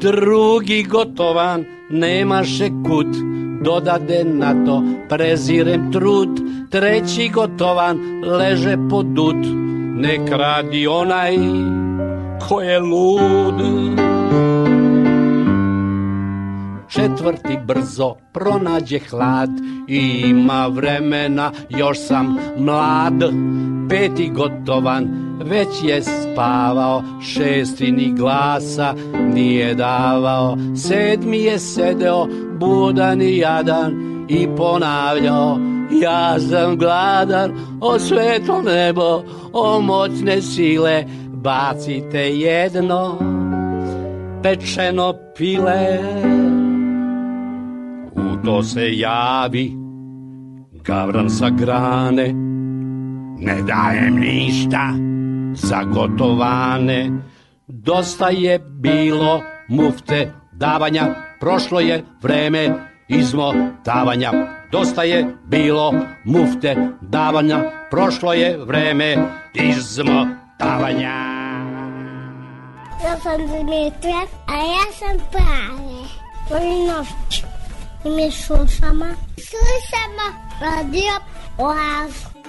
[0.00, 3.16] Drugi gotovan, nemaše kud,
[3.64, 6.40] dodade na to, prezirem trud.
[6.70, 9.42] Treći gotovan, leže podut,
[9.96, 11.36] nek radi onaj
[12.48, 14.19] ko je lud.
[16.90, 19.50] Četvrti brzo pronađe hlad
[19.88, 23.22] i ima vremena, još sam mlad.
[23.88, 25.08] Peti gotovan,
[25.44, 28.94] već je spavao, šesti ni glasa
[29.34, 30.56] nije davao.
[30.76, 32.26] Sedmi je sedeo,
[32.58, 33.92] budan i jadan
[34.28, 35.58] i ponavljao,
[36.02, 39.22] ja sam gladan, o svetlo nebo,
[39.52, 43.18] o moćne sile, bacite jedno
[44.42, 45.98] pečeno pile.
[48.14, 49.76] U to se javi
[50.84, 52.32] gavran sa grane,
[53.38, 54.92] ne dajem ništa
[55.54, 57.10] za gotovane.
[57.66, 62.68] Dosta je bilo mufte davanja, prošlo je vreme
[63.08, 64.32] izmotavanja.
[64.72, 65.94] Dosta je bilo
[66.24, 67.58] mufte davanja,
[67.90, 69.16] prošlo je vreme
[69.54, 71.30] izmotavanja.
[73.04, 76.04] Ja sam Dimitra, a ja sam Prave.
[76.48, 77.49] Polinovć.
[78.04, 79.06] I mi slušamo.
[79.36, 80.26] Slušamo
[80.60, 81.12] radio
[81.58, 82.39] Oaz.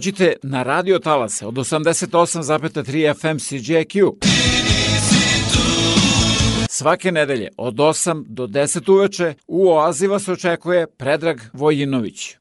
[0.00, 4.12] Dođite na radio talase od 88,3 FM CJQ.
[6.68, 12.36] Svake nedelje od 8 do 10 uveče u Oazi vas očekuje Predrag Vojinović.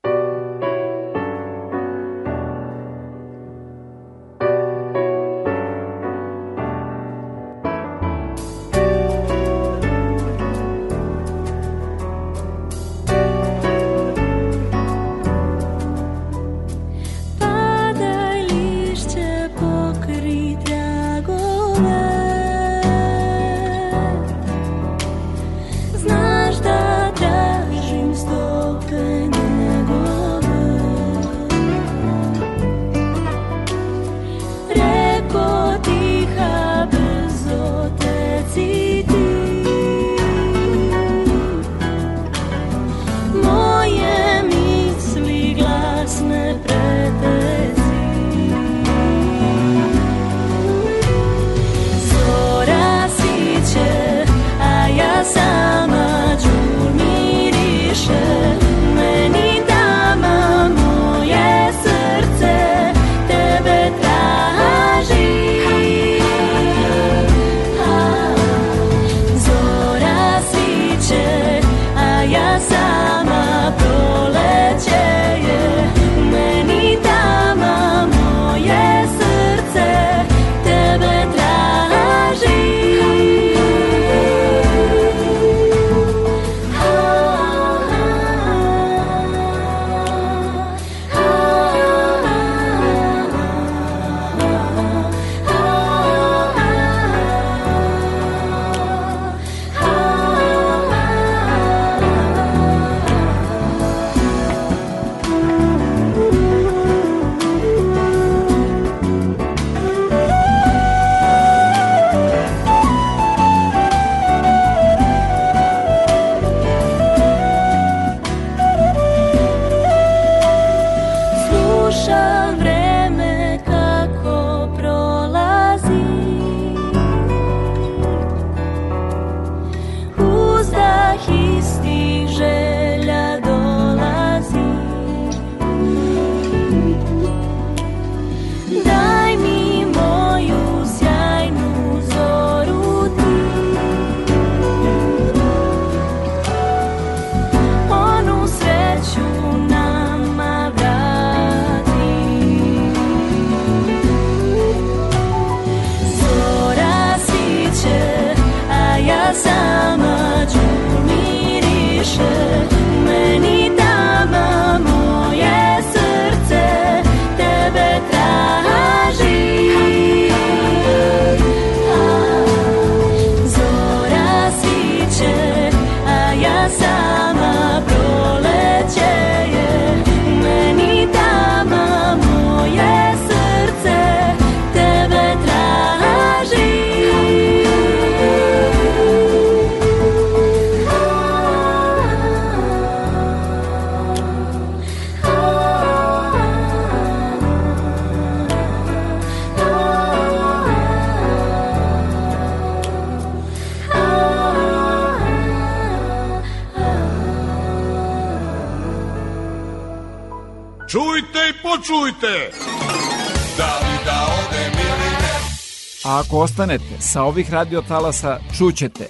[216.40, 219.08] Ostanete sa ovih radiotalasa, čućete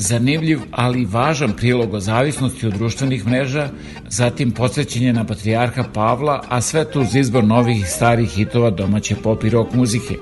[0.00, 3.68] zanimljiv, ali važan prilog o zavisnosti od društvenih mreža,
[4.08, 9.16] zatim podsjećenje na patrijarha Pavla, a sve to uz izbor novih i starih hitova domaće
[9.16, 10.14] pop i rock muzike.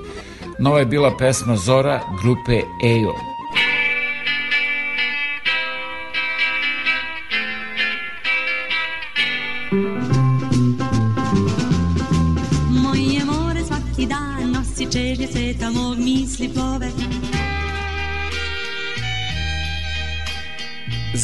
[0.58, 2.52] Nova je bila pesma Zora grupe
[2.84, 3.37] EO.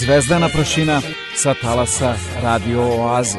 [0.04, 1.00] Zvezdana prašina
[1.34, 3.38] sa talasa Radio Oaze.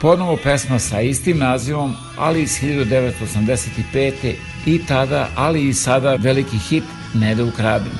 [0.00, 4.34] Ponovo pesma sa istim nazivom, ali iz 1985.
[4.66, 6.84] i tada, ali i sada veliki hit
[7.14, 7.92] Ne da ukradem.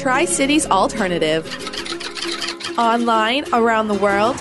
[0.00, 1.44] Tri Cities Alternative.
[2.78, 4.40] Online around the world,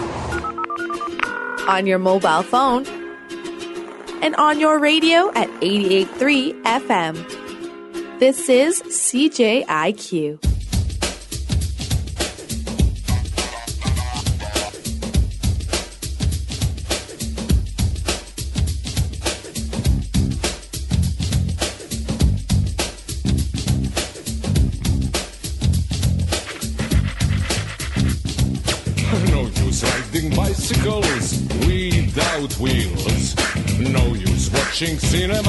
[1.68, 2.88] on your mobile phone,
[4.24, 8.20] and on your radio at 88.3 FM.
[8.22, 10.49] This is CJIQ.
[35.10, 35.49] Cinema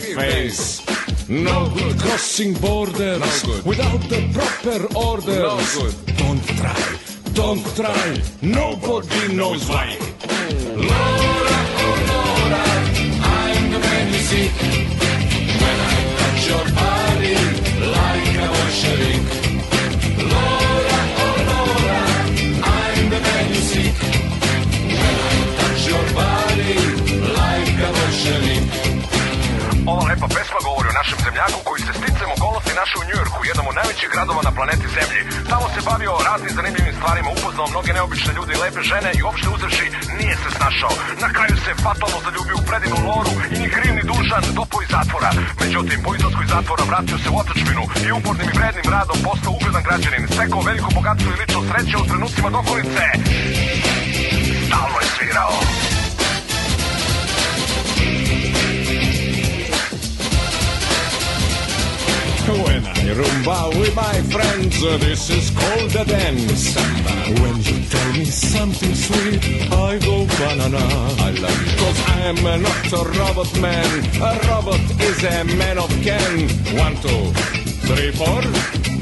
[0.00, 0.80] face.
[1.28, 3.64] No good crossing borders no good.
[3.64, 5.13] without the proper order.
[34.96, 35.20] Zemlji.
[35.50, 39.48] Tamo se bavio raznim zanimljivim stvarima, upoznao mnoge neobične ljude i lepe žene i uopšte
[39.54, 39.86] uzevši
[40.18, 40.94] nije se snašao.
[41.24, 44.90] Na kraju se fatalno zaljubio u predivnu Loru i ni kriv ni dužan dopo iz
[44.96, 45.30] zatvora.
[45.62, 49.52] Međutim, po izlasku iz zatvora vratio se u otačbinu i upornim i vrednim radom postao
[49.52, 50.22] ugledan građanin.
[50.34, 53.04] Stekao veliko bogatstvo i lično sreće u trenucima dokolice.
[54.66, 55.54] Stalno je svirao.
[63.12, 66.74] Rumba with my friends, this is called a dance.
[67.40, 70.84] When you tell me something sweet, I go banana.
[71.20, 71.76] I love you.
[71.78, 73.88] Cause I'm not a robot man.
[74.16, 76.48] A robot is a man of Ken.
[76.78, 77.32] One, two,
[77.88, 78.40] three, four.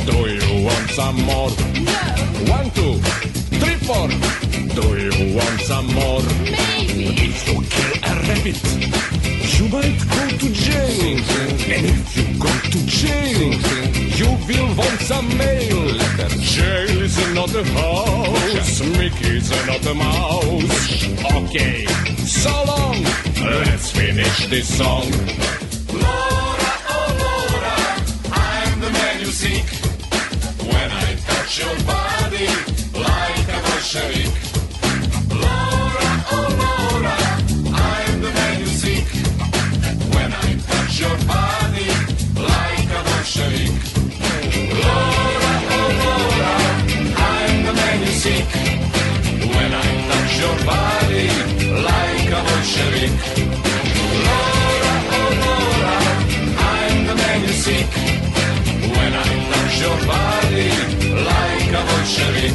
[0.07, 1.51] Do you want some more?
[1.51, 1.99] No.
[2.51, 2.99] One, two,
[3.61, 4.09] three, four.
[4.75, 6.23] Do you want some more?
[6.43, 7.07] Maybe.
[7.29, 9.12] If you kill a rabbit,
[9.63, 11.19] you might go to jail.
[11.75, 13.53] And if you go to jail,
[14.19, 15.99] you will want some mail.
[16.41, 21.05] Jail is not a house, Mickey's not a mouse.
[21.39, 21.87] Okay,
[22.27, 23.03] so long,
[23.65, 25.11] let's finish this song.
[25.93, 27.79] Laura, oh Laura,
[28.33, 29.67] I'm the man you seek.
[30.61, 32.47] When I touch your body
[32.95, 34.52] like a Bolshevik.
[41.01, 41.89] Your body
[42.37, 43.73] like a Bolshevik.
[44.83, 46.55] Laura, oh Laura,
[47.31, 48.49] I'm the man you seek.
[49.55, 49.75] When I
[50.09, 51.27] touch your body
[51.89, 53.13] like a Bolshevik.
[54.27, 55.97] Laura, oh Laura,
[56.75, 57.91] I'm the man you seek.
[58.97, 59.17] When I
[59.51, 60.69] touch your body
[61.31, 62.55] like a Bolshevik.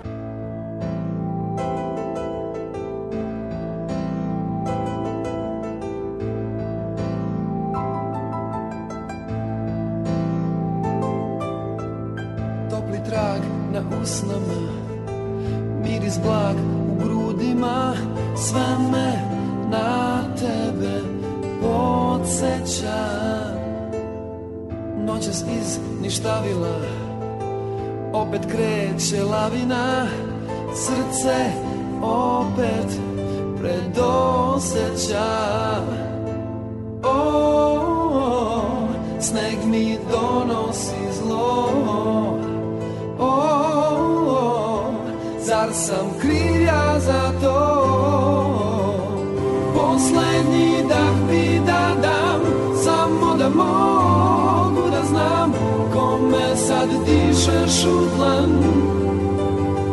[50.01, 52.41] Poslednji dah bi da dam
[52.83, 55.53] Samo da mogu da znam
[55.93, 58.49] Kome sad dišeš u tlan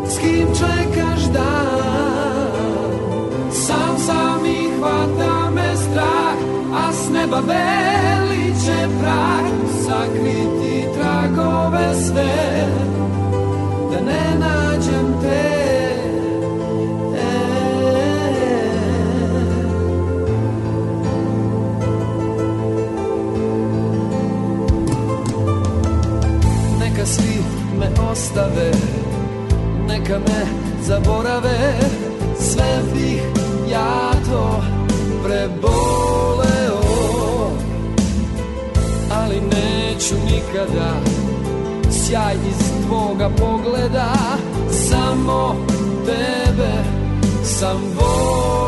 [0.07, 2.53] S kim čekaš dan?
[3.53, 6.37] Sam sam i hvata me strah
[6.75, 9.49] A s neba veliće prah.
[9.85, 12.58] Sakriti tragove sve
[28.39, 28.71] ostave
[29.87, 30.47] Neka me
[30.83, 31.79] zaborave.
[32.39, 33.23] Sve bih
[33.71, 34.63] ja to
[35.25, 36.81] preboleo
[39.11, 40.95] Ali neću nikada
[41.91, 44.15] Sjaj iz tvoga pogleda.
[44.71, 45.57] Samo
[46.07, 46.73] tebe
[47.45, 48.68] sam voleo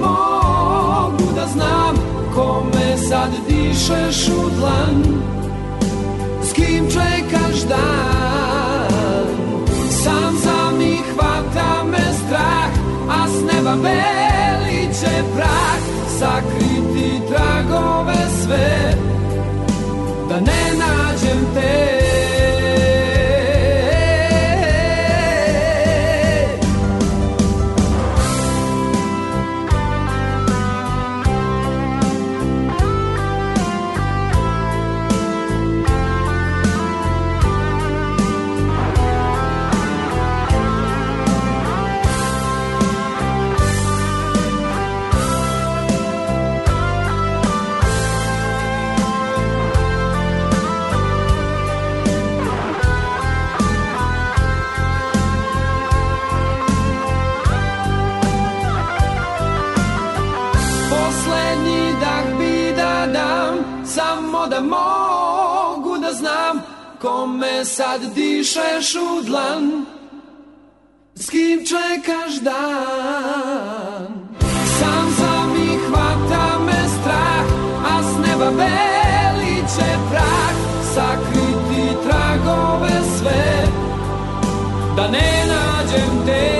[0.00, 1.96] mogu da znam
[2.34, 5.02] Kome sad dišeš u dlan.
[6.42, 9.26] S kim čekaš dan?
[9.90, 12.70] Sam sam i hvata me strah
[13.10, 15.76] A s neba veliće prah.
[16.18, 18.94] Sakriti tragove sve
[20.28, 21.95] Da ne nađem te
[67.96, 69.86] Sad dišeš u dlan
[71.14, 74.06] S kim čekaš dan?
[74.78, 77.46] Sam sam i hvata me strah
[77.84, 80.54] A s neba veliće prah.
[80.94, 83.66] Sakriti tragove sve
[84.96, 86.55] Da ne nađem te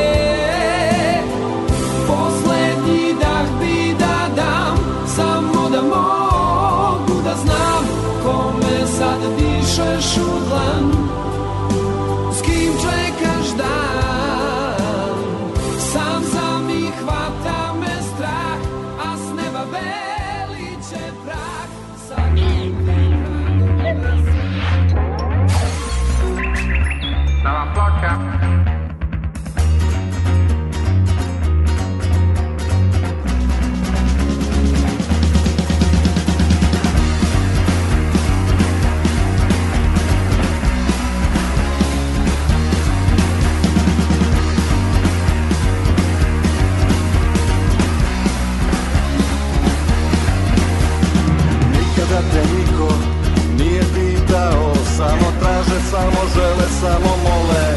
[55.41, 57.69] traže, samo žele, samo mole.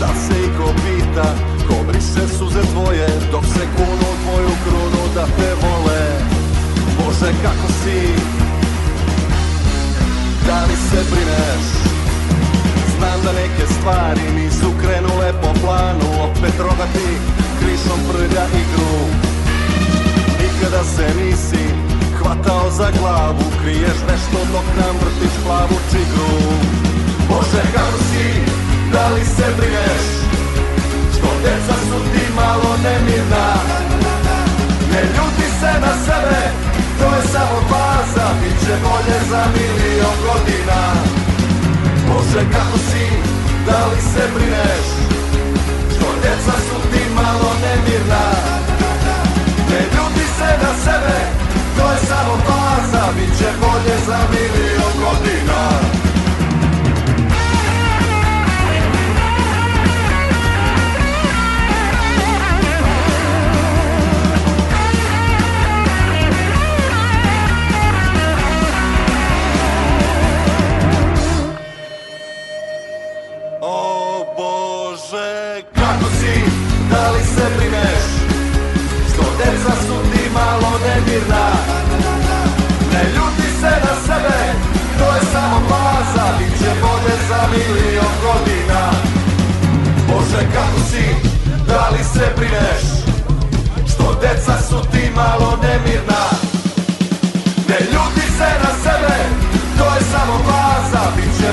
[0.00, 1.28] Da se iko pita,
[1.68, 6.02] ko briše suze tvoje Dok se kunu tvoju krunu da te vole.
[6.98, 8.00] Bože kako si,
[10.46, 11.66] da li se brineš?
[12.98, 17.08] Znam da neke stvari nisu krenule po planu Opet rogati,
[17.60, 18.98] krišom prlja igru.
[20.40, 21.91] Nikada se nisi
[22.22, 26.32] hvatao za glavu Kriješ nešto dok nam vrtiš plavu čigru
[27.28, 28.26] Bože kako si,
[28.92, 30.04] da li se brineš?
[31.14, 33.46] Što deca su ti malo nemirna?
[34.92, 36.42] Ne ljuti se na sebe,
[36.98, 40.80] to je samo faza Biće bolje za milion godina.
[42.08, 43.06] Bože kako si,
[43.66, 44.86] da li se brineš?
[45.94, 48.24] Što deca su ti malo nemirna?
[49.70, 51.41] Ne ljuti se na sebe,
[51.92, 55.60] je samo faza Biće bolje za milion godina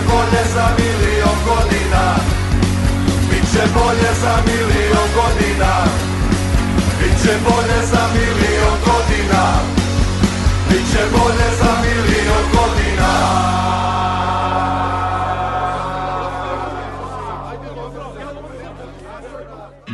[0.08, 2.04] bolje za milion godina.
[3.30, 5.72] Biće bolje za milion godina.
[7.00, 9.44] Biće bolje za milion godina.
[10.70, 13.69] Biće bolje za milion godina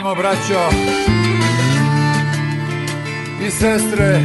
[0.00, 0.68] Ajmo, braćo.
[3.46, 4.20] I sestre,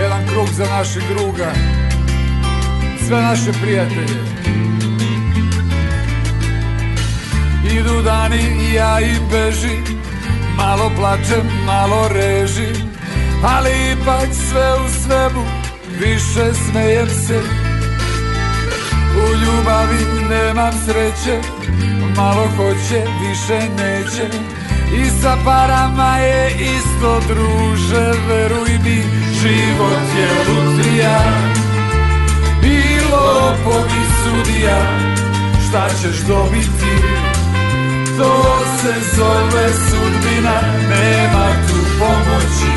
[0.00, 1.52] jedan krug za našeg druga,
[3.06, 4.18] sve naše prijatelje.
[7.78, 9.84] Idu dani i ja i bežim,
[10.56, 12.90] malo plačem, malo režim,
[13.42, 15.44] ali ipak sve u svemu
[16.00, 17.40] više smejem se.
[19.16, 21.57] U ljubavi nemam sreće,
[22.16, 24.26] malo hoće, više neće.
[24.92, 29.02] I sa parama je isto druže, veruj mi,
[29.40, 31.18] život je lutrija.
[32.62, 34.78] I lopov i sudija,
[35.68, 36.92] šta ćeš dobiti?
[38.18, 40.60] To se zove sudbina,
[40.90, 42.72] nema tu pomoći.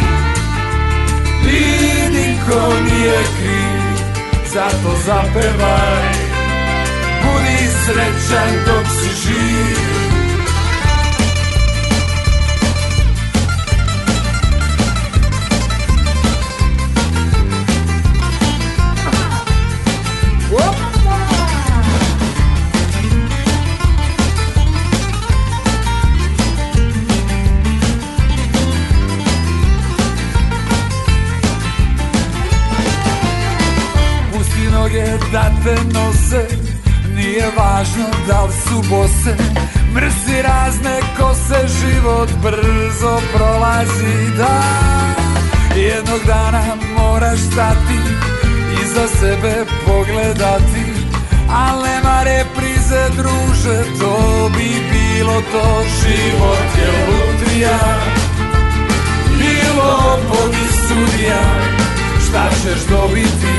[1.45, 1.65] I
[2.09, 4.05] niko nije kriv,
[4.53, 6.20] zato zapevaj
[7.41, 10.10] Budi srećan dok si živ
[38.91, 39.35] bose
[39.93, 44.61] Mrzi razne kose Život brzo prolazi Da.
[45.75, 46.63] Jednog dana
[46.97, 47.99] moraš stati
[48.83, 50.85] Iza sebe pogledati
[51.49, 55.83] Al nema reprize druže To bi bilo to.
[56.01, 57.79] Život je lutrija
[59.39, 61.43] Bilo podi sudija
[62.27, 63.53] Šta ćeš dobiti?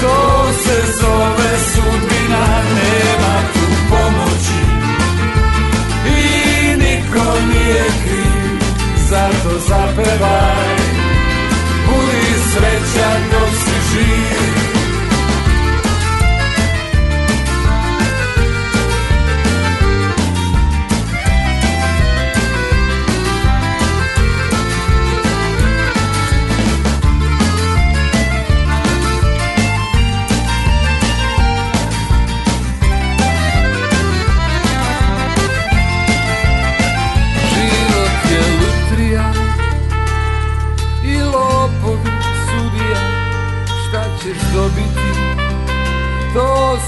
[0.00, 3.55] To se zove sudbina Nema
[7.48, 8.58] nije kriv
[9.08, 10.76] Zato zapevaj.
[11.86, 14.75] Budi srećan dok si živ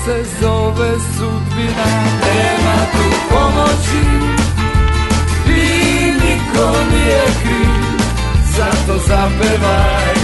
[0.09, 1.87] se zove sudbina.
[2.25, 4.05] Nema tu pomoći
[5.47, 7.99] I niko nije kriv.
[8.57, 10.15] Zato zapevaj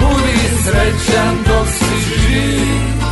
[0.00, 3.03] Budi srećan dok si živ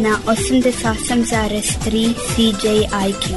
[0.00, 3.34] na 88,3 CJIQ.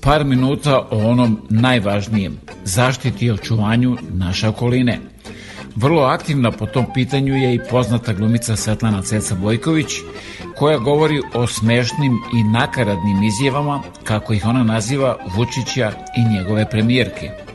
[0.00, 5.00] Par minuta o onom najvažnijem, zaštiti i očuvanju naše okoline.
[5.76, 9.88] Vrlo aktivna po tom pitanju je i poznata glumica Svetlana Ceca Bojković,
[10.56, 17.47] koja govori o smešnim i nakaradnim izjavama, kako ih ona naziva Vučića i njegove premijerke.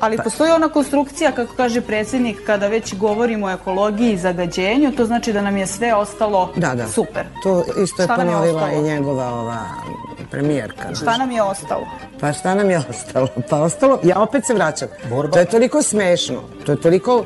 [0.00, 5.06] Ali postoji ona konstrukcija, kako kaže predsjednik, kada već govorimo o ekologiji i zagađenju, to
[5.06, 6.88] znači da nam je sve ostalo Da, da.
[6.88, 7.26] super.
[7.42, 8.80] To isto je Šta je ponovila ostalo?
[8.80, 9.58] i njegova ova
[10.30, 10.94] premijerka.
[10.94, 11.86] Šta nam je ostalo?
[12.20, 13.28] Pa šta nam je ostalo?
[13.50, 14.88] Pa ostalo, ja opet se vraćam.
[15.32, 17.24] To je toliko smešno, to je toliko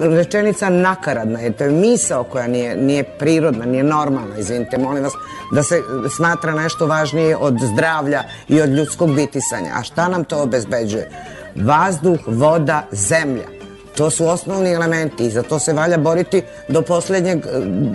[0.00, 5.12] rečenica nakaradna, jer to je misao koja nije, nije prirodna, nije normalna, izvinite, molim vas,
[5.54, 5.80] da se
[6.16, 9.70] smatra nešto važnije od zdravlja i od ljudskog bitisanja.
[9.74, 11.10] A šta nam to obezbeđuje?
[11.64, 13.44] Vazduh, voda, zemlja.
[13.96, 17.50] To su osnovni elementi i za to se valja boriti do posljednjeg eh,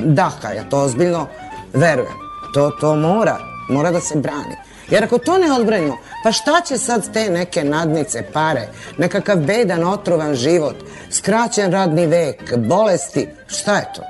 [0.05, 0.51] daha.
[0.55, 1.27] Ja to ozbiljno
[1.73, 2.13] verujem.
[2.53, 3.37] To, to mora,
[3.69, 4.55] mora da se brani.
[4.89, 8.67] Jer ako to ne odbranimo, pa šta će sad te neke nadnice, pare,
[8.97, 10.75] nekakav bedan, otrovan život,
[11.11, 14.01] skraćen radni vek, bolesti, šta je to?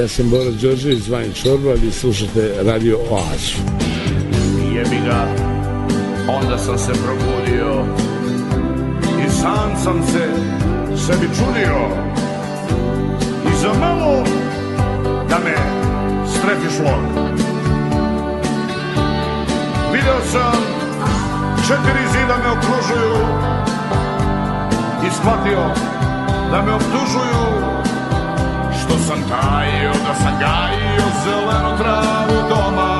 [0.00, 3.58] Ja sam Bora Đorđević, Vajn Čorba, vi slušate Radio Oazu.
[4.74, 5.26] Jebi ga,
[6.28, 7.84] onda sam se probudio
[9.26, 10.24] i sam sam se
[11.06, 11.76] sebi čudio
[13.52, 14.24] i za malo
[15.28, 15.56] da me
[16.30, 17.30] strefi šlog.
[19.92, 20.62] Video sam
[21.66, 23.26] četiri zida me okružuju
[25.06, 25.74] i shvatio
[26.50, 27.69] da me optužuju
[29.10, 32.99] što sam tajio da sam gajio zelenu travu doma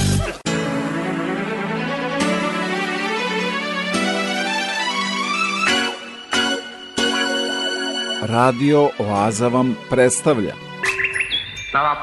[8.31, 10.53] Radio Oaza vam predstavlja.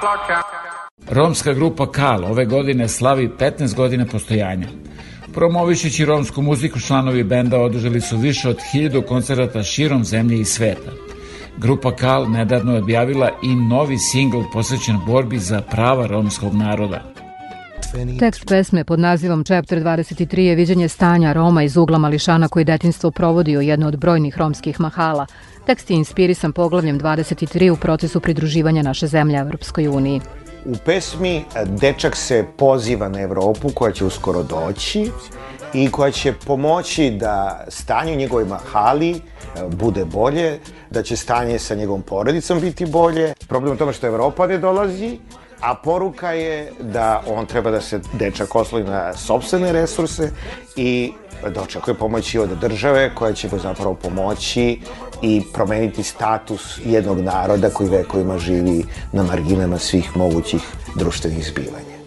[0.00, 0.42] Ploča.
[1.10, 4.68] Romska grupa Kal ove godine slavi 15 godina postojanja.
[5.34, 10.90] Promovišući romsku muziku, članovi benda održali su više od 1000 koncerata širom zemlje i sveta.
[11.56, 17.02] Grupa Kal nedavno je objavila i novi singl posvećen borbi za prava romskog naroda.
[18.18, 23.10] Tekst pesme pod nazivom Chapter 23 je viđenje stanja Roma iz ugla mališana koji detinstvo
[23.10, 25.26] provodi u jedno od brojnih romskih mahala.
[25.68, 30.20] Tekst je inspirisan poglavljem 23 u procesu pridruživanja naše zemlje Evropskoj uniji.
[30.64, 35.10] U pesmi dečak se poziva na Evropu koja će uskoro doći
[35.74, 39.18] i koja će pomoći da stanje u njegovoj mahali e,
[39.68, 40.58] bude bolje,
[40.90, 43.34] da će stanje sa njegovom porodicom biti bolje.
[43.48, 45.18] Problem je tome što Evropa ne dolazi,
[45.60, 50.30] a poruka je da on treba da se dečak osloni na sobstvene resurse
[50.76, 51.12] i
[51.54, 54.80] da očekuje pomoći od države koja će mu zapravo pomoći
[55.22, 60.62] i promeniti status jednog naroda koji vekovima živi na marginama svih mogućih
[60.96, 61.98] društvenih zbivanja.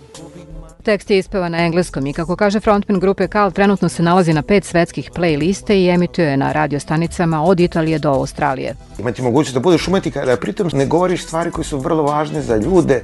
[0.84, 4.42] Tekst je ispevan na engleskom i kako kaže frontman grupe Kal, trenutno se nalazi na
[4.42, 8.76] pet svetskih playliste i emituje na radiostanicama od Italije do Australije.
[9.00, 12.58] Imati mogućnost da budeš umetnik, da pritom ne govoriš stvari koje su vrlo važne za
[12.58, 13.04] ljude,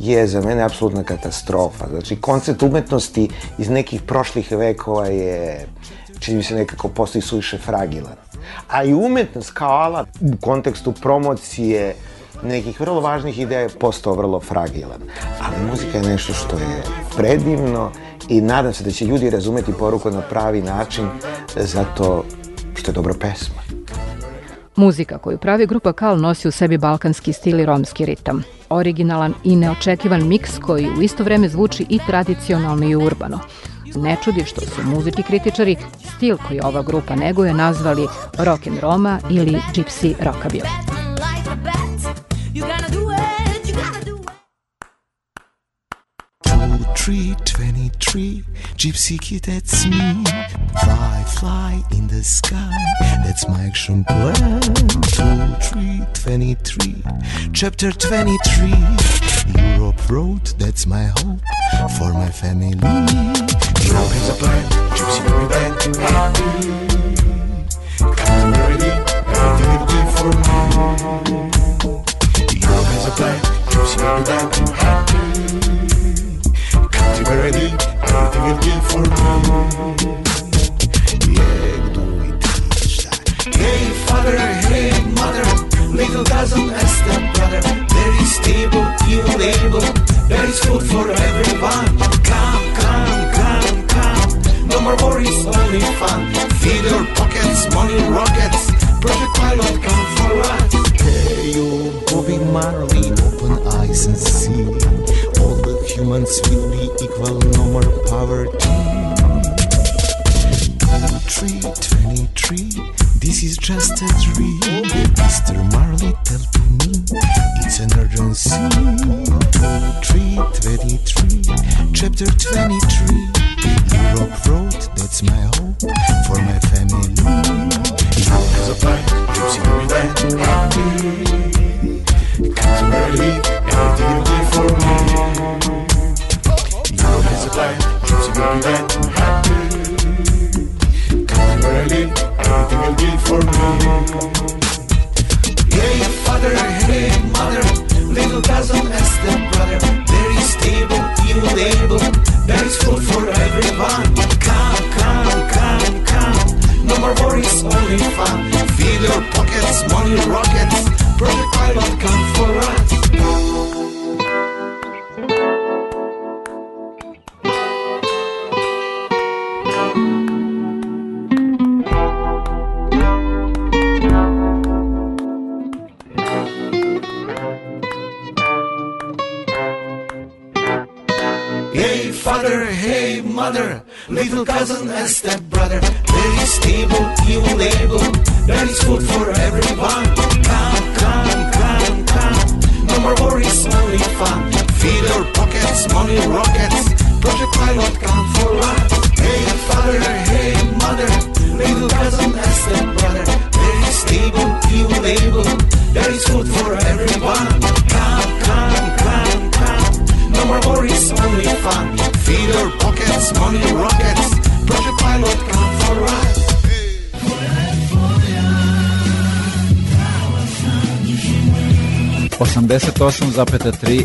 [0.00, 1.86] je za mene apsolutna katastrofa.
[1.90, 5.66] Znači, koncept umetnosti iz nekih prošlih vekova je,
[6.20, 8.16] čini mi se nekako postoji suviše fragilan.
[8.68, 11.94] A i umetnost kao alat u kontekstu promocije
[12.42, 15.00] nekih vrlo važnih ideja je postao vrlo fragilan.
[15.40, 16.82] Ali muzika je nešto što je
[17.16, 17.90] predivno
[18.28, 21.08] i nadam se da će ljudi razumeti poruku na pravi način
[21.56, 22.24] zato
[22.74, 23.62] što je dobra pesma.
[24.76, 28.42] Muzika koju pravi grupa Kal nosi u sebi balkanski stil i romski ritam.
[28.74, 33.40] Originalan i neočekivan miks koji u isto vreme zvuči i tradicionalno i urbano.
[33.96, 35.76] Ne čudi što su muzički kritičari
[36.16, 38.06] stil koji ova grupa neguje nazvali
[38.38, 40.68] rock and roma ili gypsy rockabilly.
[46.96, 48.44] Three, twenty-three,
[48.76, 50.24] gypsy kid, that's me.
[50.82, 52.72] Fly, fly in the sky,
[53.22, 54.60] that's my action plan.
[55.02, 57.02] Two, three, twenty-three,
[57.52, 58.86] chapter twenty-three.
[59.76, 61.42] Europe road, that's my hope
[61.98, 62.70] for my family.
[62.70, 64.64] Europe has a plan,
[64.96, 66.58] gypsy be back happy.
[67.98, 68.92] Come ready,
[69.28, 70.56] everything will do for me.
[72.60, 75.93] Europe has a plan, gypsy will be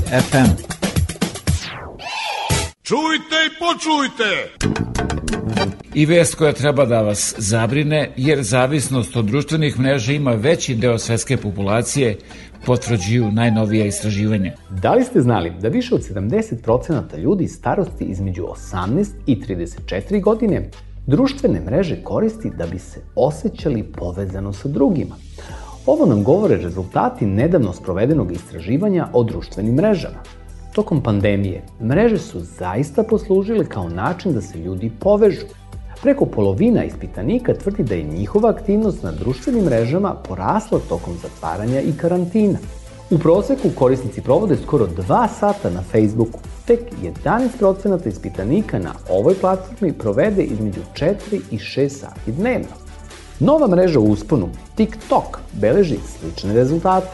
[0.09, 0.49] FM.
[2.83, 4.29] Čujte i počujte!
[5.93, 10.97] I vest koja treba da vas zabrine, jer zavisnost od društvenih mreža ima veći deo
[10.97, 12.17] svetske populacije,
[12.65, 14.53] potvrđuju najnovija istraživanja.
[14.81, 20.69] Da li ste znali da više od 70% ljudi starosti između 18 i 34 godine
[21.07, 25.15] društvene mreže koristi da bi se osjećali povezano sa drugima?
[25.85, 30.23] Ovo nam govore rezultati nedavno sprovedenog istraživanja o društvenim mrežama.
[30.73, 35.45] Tokom pandemije, mreže su zaista poslužile kao način da se ljudi povežu.
[36.01, 41.93] Preko polovina ispitanika tvrdi da je njihova aktivnost na društvenim mrežama porasla tokom zatvaranja i
[41.97, 42.59] karantina.
[43.11, 46.39] U proseku korisnici provode skoro 2 sata na Facebooku.
[46.65, 46.79] Tek
[47.61, 51.15] 11% ispitanika na ovoj platformi provede između 4
[51.51, 52.78] i 6 sati dnevno.
[53.39, 57.07] Nova mreža u usponu, TikTok, beleži slične rezultate.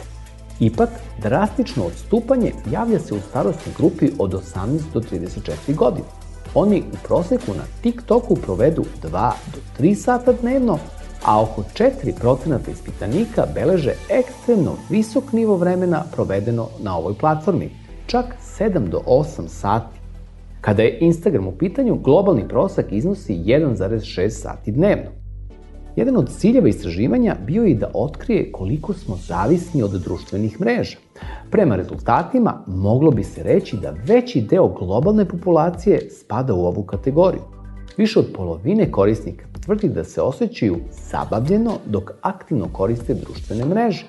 [0.60, 0.88] Ipak,
[1.22, 6.06] drastično odstupanje javlja se u starostnoj grupi od 18 do 34 godine.
[6.54, 10.78] Oni u proseku na TikToku provedu 2 do 3 sata dnevno,
[11.24, 17.70] a oko 4% ispitanika beleže ekstremno visok nivo vremena provedeno na ovoj platformi,
[18.06, 18.24] čak
[18.58, 19.98] 7 do 8 sati.
[20.60, 25.25] Kada je Instagram u pitanju, globalni prosek iznosi 1,6 sati dnevno.
[25.96, 30.96] Jedan od ciljeva istraživanja bio je da otkrije koliko smo zavisni od društvenih mreža.
[31.50, 37.42] Prema rezultatima, moglo bi se reći da veći deo globalne populacije spada u ovu kategoriju.
[37.96, 40.76] Više od polovine korisnika tvrdi da se osjećaju
[41.10, 44.04] zabavljeno dok aktivno koriste društvene mreže.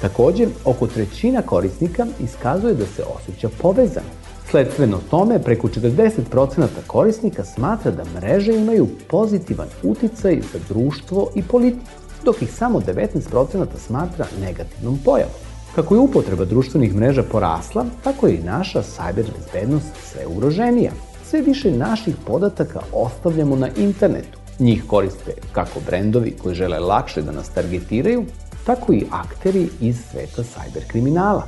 [0.00, 4.06] Takođe, oko trećina korisnika iskazuje da se osjeća povezano.
[4.50, 11.84] Sledstveno tome, preko 40% korisnika smatra da mreže imaju pozitivan uticaj za društvo i politiku,
[12.24, 15.34] dok ih samo 19% smatra negativnom pojavom.
[15.74, 20.92] Kako je upotreba društvenih mreža porasla, tako je i naša sajber bezbednost sve ugroženija.
[21.24, 24.38] Sve više naših podataka ostavljamo na internetu.
[24.58, 28.24] Njih koriste kako brendovi koji žele lakše da nas targetiraju,
[28.66, 31.46] tako i akteri iz sveta sajber kriminala.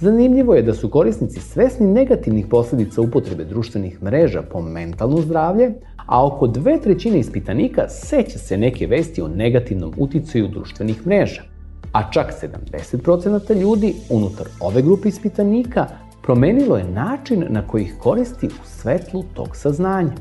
[0.00, 5.72] Zanimljivo je da su korisnici svesni negativnih posledica upotrebe društvenih mreža po mentalno zdravlje,
[6.06, 11.42] a oko dve trećine ispitanika seća se neke vesti o negativnom uticaju društvenih mreža.
[11.92, 12.32] A čak
[12.72, 15.86] 70% ljudi unutar ove grupe ispitanika
[16.22, 20.12] promenilo je način na koji ih koristi u svetlu tog saznanja.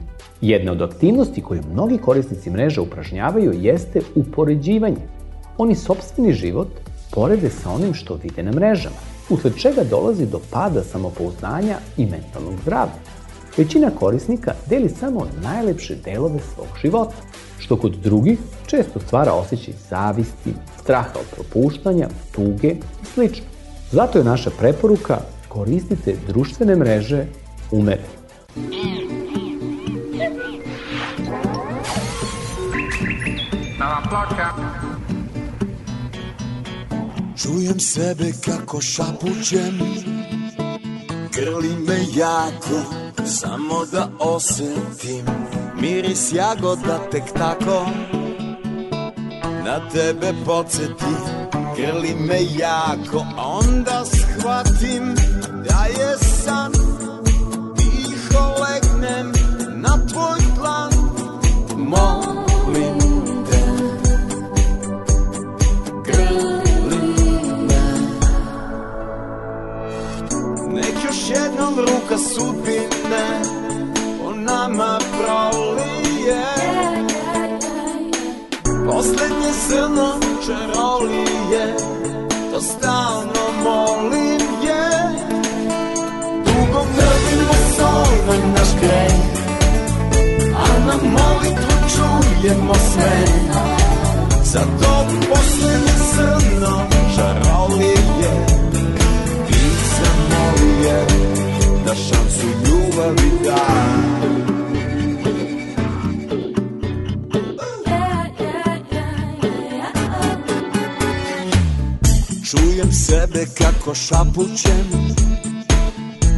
[0.42, 5.02] Jedna od aktivnosti koju mnogi korisnici mreža upražnjavaju jeste upoređivanje.
[5.58, 6.68] Oni sobstveni život
[7.12, 12.54] porede sa onim što vide na mrežama, usled čega dolazi do pada samopouzdanja i mentalnog
[12.62, 13.00] zdravlja.
[13.58, 17.16] Većina korisnika deli samo najlepše delove svog života,
[17.60, 22.68] što kod drugih često stvara osjećaj zavisti, straha od propuštanja, tuge
[23.02, 23.24] i sl.
[23.92, 27.26] Zato je naša preporuka koristite društvene mreže
[27.72, 28.04] umere.
[33.80, 34.69] Nova ploča.
[37.42, 39.80] Čujem sebe kako šapućem
[41.34, 42.94] Grli me jako
[43.26, 45.26] Samo da osetim.
[45.82, 47.86] Miris jagoda tek tako
[49.66, 51.06] Na tebe podsjeti.
[51.78, 55.16] Grli me jako Onda shvatim
[55.70, 56.72] Da je san
[57.78, 59.32] Tiho legnem
[59.76, 60.92] Na tvoj plan.
[61.78, 62.29] Molim
[71.82, 73.28] ruka sudbine
[74.26, 76.44] O nama prolije.
[78.88, 81.76] Poslednje zrno čarolije
[82.54, 84.90] To stalno molim je.
[86.46, 89.14] Dugo mrdimo sol na naš greh
[90.56, 93.26] A na molitvu čujemo sve.
[94.44, 96.82] Za to poslednje zrno
[97.16, 98.00] čarolije
[100.90, 101.49] da
[102.08, 103.66] šansu ljubavi da
[112.52, 115.16] Čujem sebe kako šapućem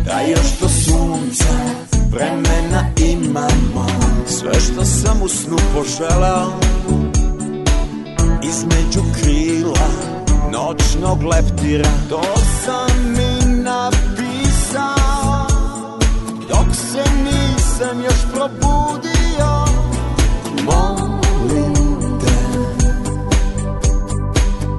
[0.06, 1.54] Da još do sunca
[2.12, 3.88] vremena imamo.
[4.28, 6.60] Sve što sam u snu poželao
[8.44, 9.88] Između krila
[10.52, 11.90] noćnog leptira.
[12.10, 12.22] To
[12.66, 13.31] sam mi
[17.82, 19.66] nisam još probudio.
[20.66, 21.74] Molim
[22.20, 22.36] te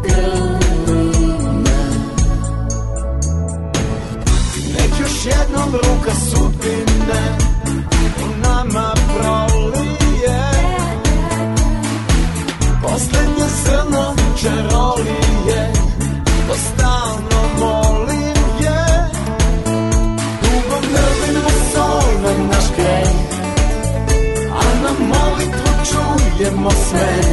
[0.02, 1.82] grli me
[4.72, 7.41] Nek još jednom ruka sudbine
[26.62, 27.31] čujemo sve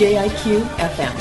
[0.00, 0.60] CJIQ
[0.96, 1.16] FM.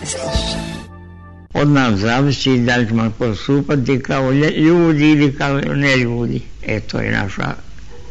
[0.00, 0.60] Te slušam.
[1.54, 6.40] Od nas zavisi da li ćemo postupati kao ljudi ili kao ne ljudi.
[6.66, 7.54] E to je naša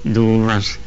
[0.04, 0.80] dužnost.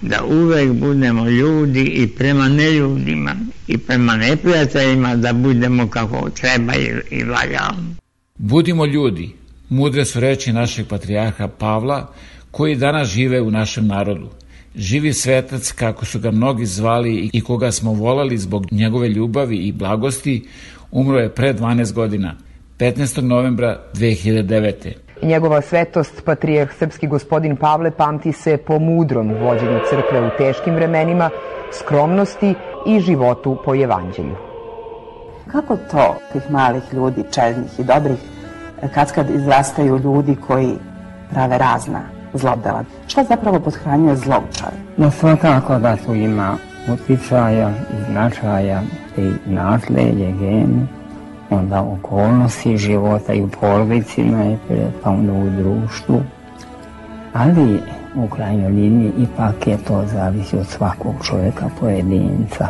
[0.00, 3.34] Da uvek budemo ljudi i prema neljudima
[3.66, 7.70] i prema neprijateljima da budemo kako treba i, i valja.
[8.38, 9.30] Budimo ljudi,
[9.68, 12.14] mudre su reči našeg patrijarha Pavla,
[12.56, 14.28] koji danas žive u našem narodu.
[14.76, 19.72] Živi svetac, kako su ga mnogi zvali i koga smo volali zbog njegove ljubavi i
[19.72, 20.48] blagosti,
[20.90, 22.34] umro je pre 12 godina,
[22.78, 23.20] 15.
[23.20, 24.72] novembra 2009.
[25.22, 31.30] Njegova svetost, patrijarh srpski gospodin Pavle, pamti se po mudrom vođenju crkve u teškim vremenima,
[31.72, 32.54] skromnosti
[32.86, 34.36] i životu po evanđelju.
[35.52, 38.18] Kako to tih malih ljudi, čednih i dobrih,
[38.94, 40.74] kad kad izrastaju ljudi koji
[41.30, 42.84] prave razna zlodela?
[43.06, 44.84] Šta zapravo podhranjuje zlo u čovjeku?
[44.96, 46.56] No svakako da tu ima
[46.92, 48.82] uticaja i značaja
[49.16, 50.86] i nasledje, geni,
[51.50, 56.22] onda okolnosti života i u porodici najprije, pa onda u društvu.
[57.32, 57.80] Ali
[58.14, 62.68] u krajnjoj liniji ipak je to zavisi od svakog čovjeka pojedinca.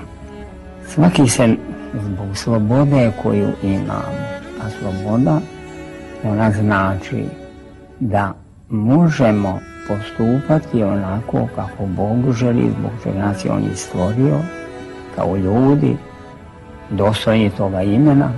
[0.88, 1.56] Svaki se
[2.02, 4.24] zbog slobode koju imamo,
[4.64, 5.40] a sloboda
[6.24, 7.24] ona znači
[8.00, 8.32] da
[8.74, 14.38] možemo postupati onako kako Bog želi, zbog čega nas je On i stvorio,
[15.16, 15.96] kao ljudi,
[16.90, 18.30] dostojni toga imena,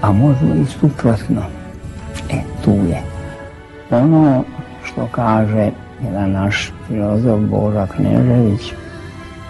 [0.00, 1.42] a možemo i suprotno.
[2.30, 3.02] E, tu je.
[3.90, 4.44] Ono
[4.84, 5.70] što kaže
[6.04, 8.72] jedan naš filozof Boža Knežević,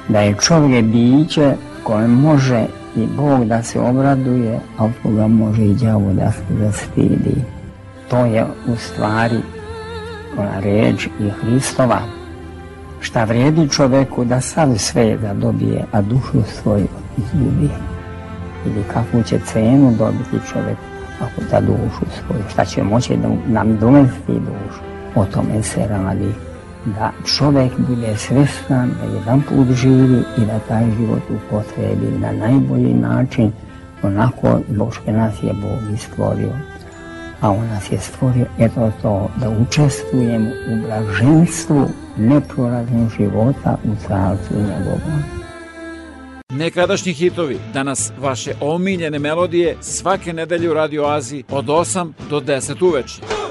[0.08, 2.64] da je čovjek biće koje može
[2.96, 7.34] i Bog da se obraduje, a od koga može i đavo da se zastidi.
[8.10, 9.40] To je u stvari
[10.38, 12.00] ona reč i Hristova.
[13.00, 16.88] Šta vredi čoveku da sav sve da dobije, a dušu svoju
[17.18, 17.68] izgubi?
[18.66, 20.76] Ili kakvu će cenu dobiti čovek
[21.20, 22.42] ako da dušu svoju?
[22.50, 24.80] Šta će moći da nam domesti dušu?
[25.14, 26.32] O tome se radi.
[26.84, 32.94] Da čovek bude svestan da jedan put živi i da taj život upotrebi na najbolji
[32.94, 33.52] način
[34.02, 34.58] onako
[34.92, 36.52] što nas je Bog istvorio
[37.42, 44.56] a on nas je stvorio eto to da učestvujemo u blaženstvu neproradnog života u carstvu
[44.56, 45.22] njegovom.
[46.50, 52.86] Nekadašnji hitovi, danas vaše omiljene melodije svake nedelje u Radio Aziji od 8 do 10
[52.86, 53.41] uveče.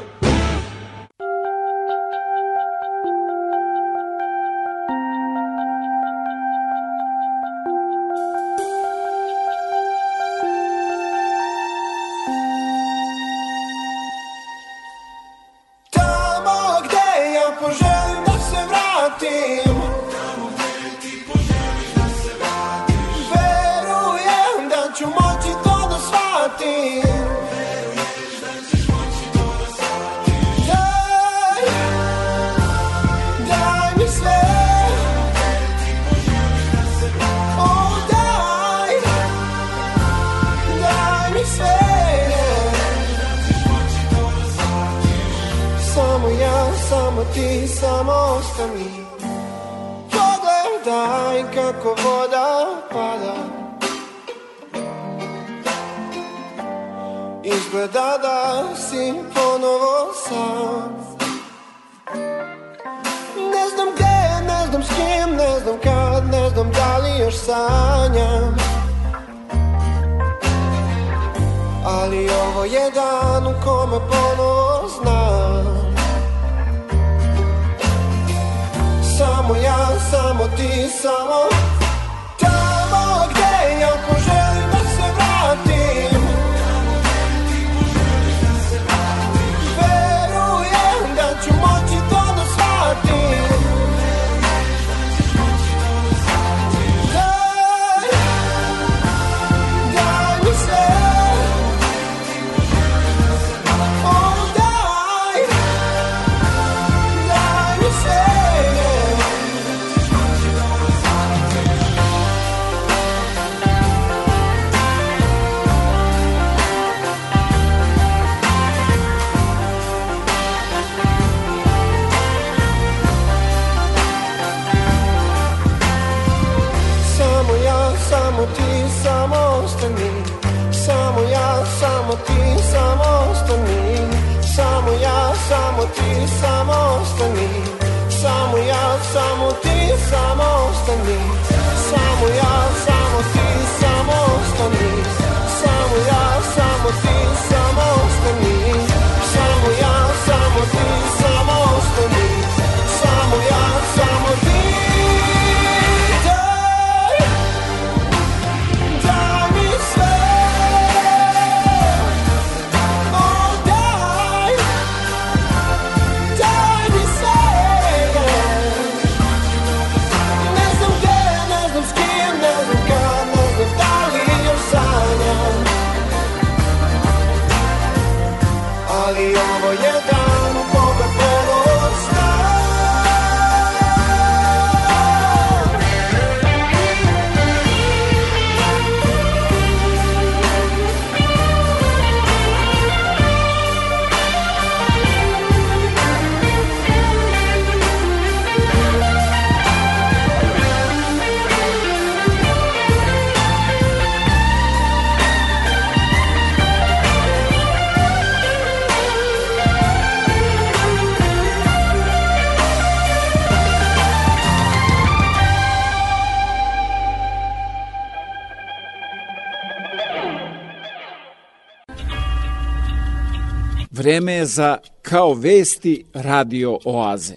[224.12, 227.36] Vreme je za Kao vesti radio oaze.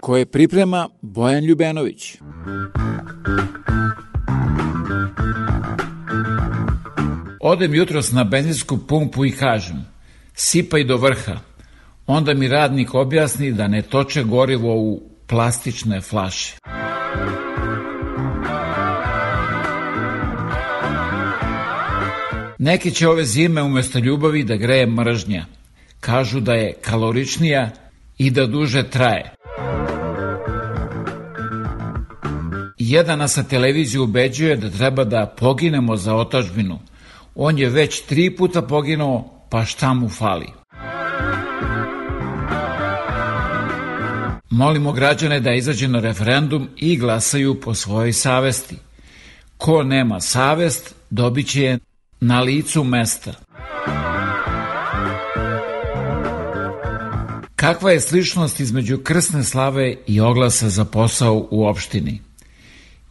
[0.00, 2.16] koje priprema Bojan Ljubenović.
[7.40, 9.86] Odem jutros na benzinsku pumpu i kažem,
[10.34, 11.36] sipaj do vrha.
[12.06, 16.56] Onda mi radnik objasni da ne toče gorivo u plastične flaše.
[22.58, 25.44] Neki će ove zime umesto ljubavi da greje mržnja.
[26.00, 27.70] Kažu da je kaloričnija
[28.18, 29.34] i da duže traje.
[32.78, 36.78] Jedan nas sa televiziju ubeđuje da treba da poginemo za otačbinu.
[37.34, 40.46] On je već tri puta poginuo, pa šta mu fali?
[44.50, 48.76] Molimo građane da izađe na referendum i glasaju po svojoj savesti.
[49.56, 51.78] Ko nema savest, dobit će je
[52.20, 53.32] na licu mesta.
[57.56, 62.20] Kakva je sličnost između krsne slave i oglasa za posao u opštini?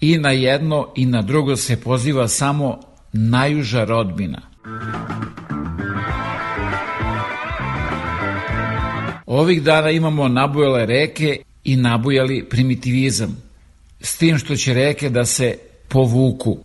[0.02, 2.80] I na jedno i na drugo se poziva samo
[3.14, 4.42] najuža rodbina.
[9.26, 13.38] Ovih dana imamo nabujale reke i nabujali primitivizam,
[14.00, 15.58] s tim što će reke da se
[15.88, 16.58] povuku.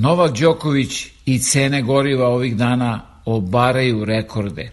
[0.00, 4.70] Novak Đoković i cene goriva ovih dana obaraju rekorde.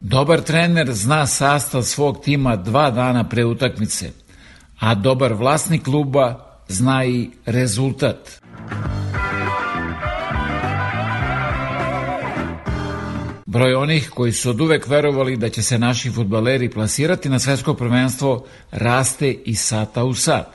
[0.00, 4.10] Dobar trener zna sastav svog tima dva dana pre utakmice,
[4.78, 8.40] a dobar vlasnik kluba zna i rezultat.
[13.50, 17.74] Broj onih koji su od uvek verovali da će se naši futbaleri plasirati na svetsko
[17.74, 20.46] prvenstvo raste i sata u sat.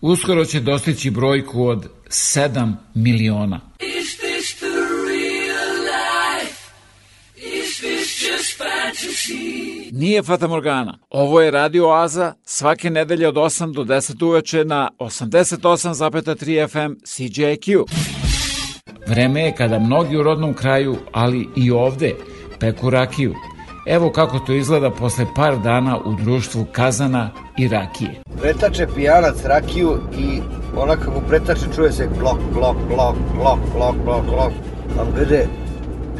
[0.00, 3.60] Uskoro će dostići brojku od 7 miliona.
[3.80, 4.66] Is this the
[5.06, 6.72] real life?
[7.36, 9.88] Is this just fantasy?
[9.92, 10.98] Nije Fata Morgana.
[11.10, 17.84] Ovo je Radio Oaza svake nedelje od 8 do 10 uveče na 88,3 FM CJQ.
[19.08, 22.14] Vreme je kada mnogi u rodnom kraju, ali i ovde,
[22.60, 23.34] peku rakiju.
[23.86, 28.10] Evo kako to izgleda posle par dana u društvu kazana i rakije.
[28.40, 30.40] Pretače pijanac rakiju i
[30.76, 34.52] ona kako pretače čuje se glok, glok, glok, glok, glok, glok, glok.
[34.98, 35.44] A kaže,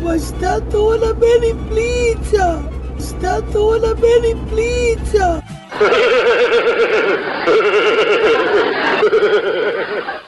[0.04, 2.58] Ma šta to ona meni plica?
[3.08, 5.40] Šta to ona meni plica?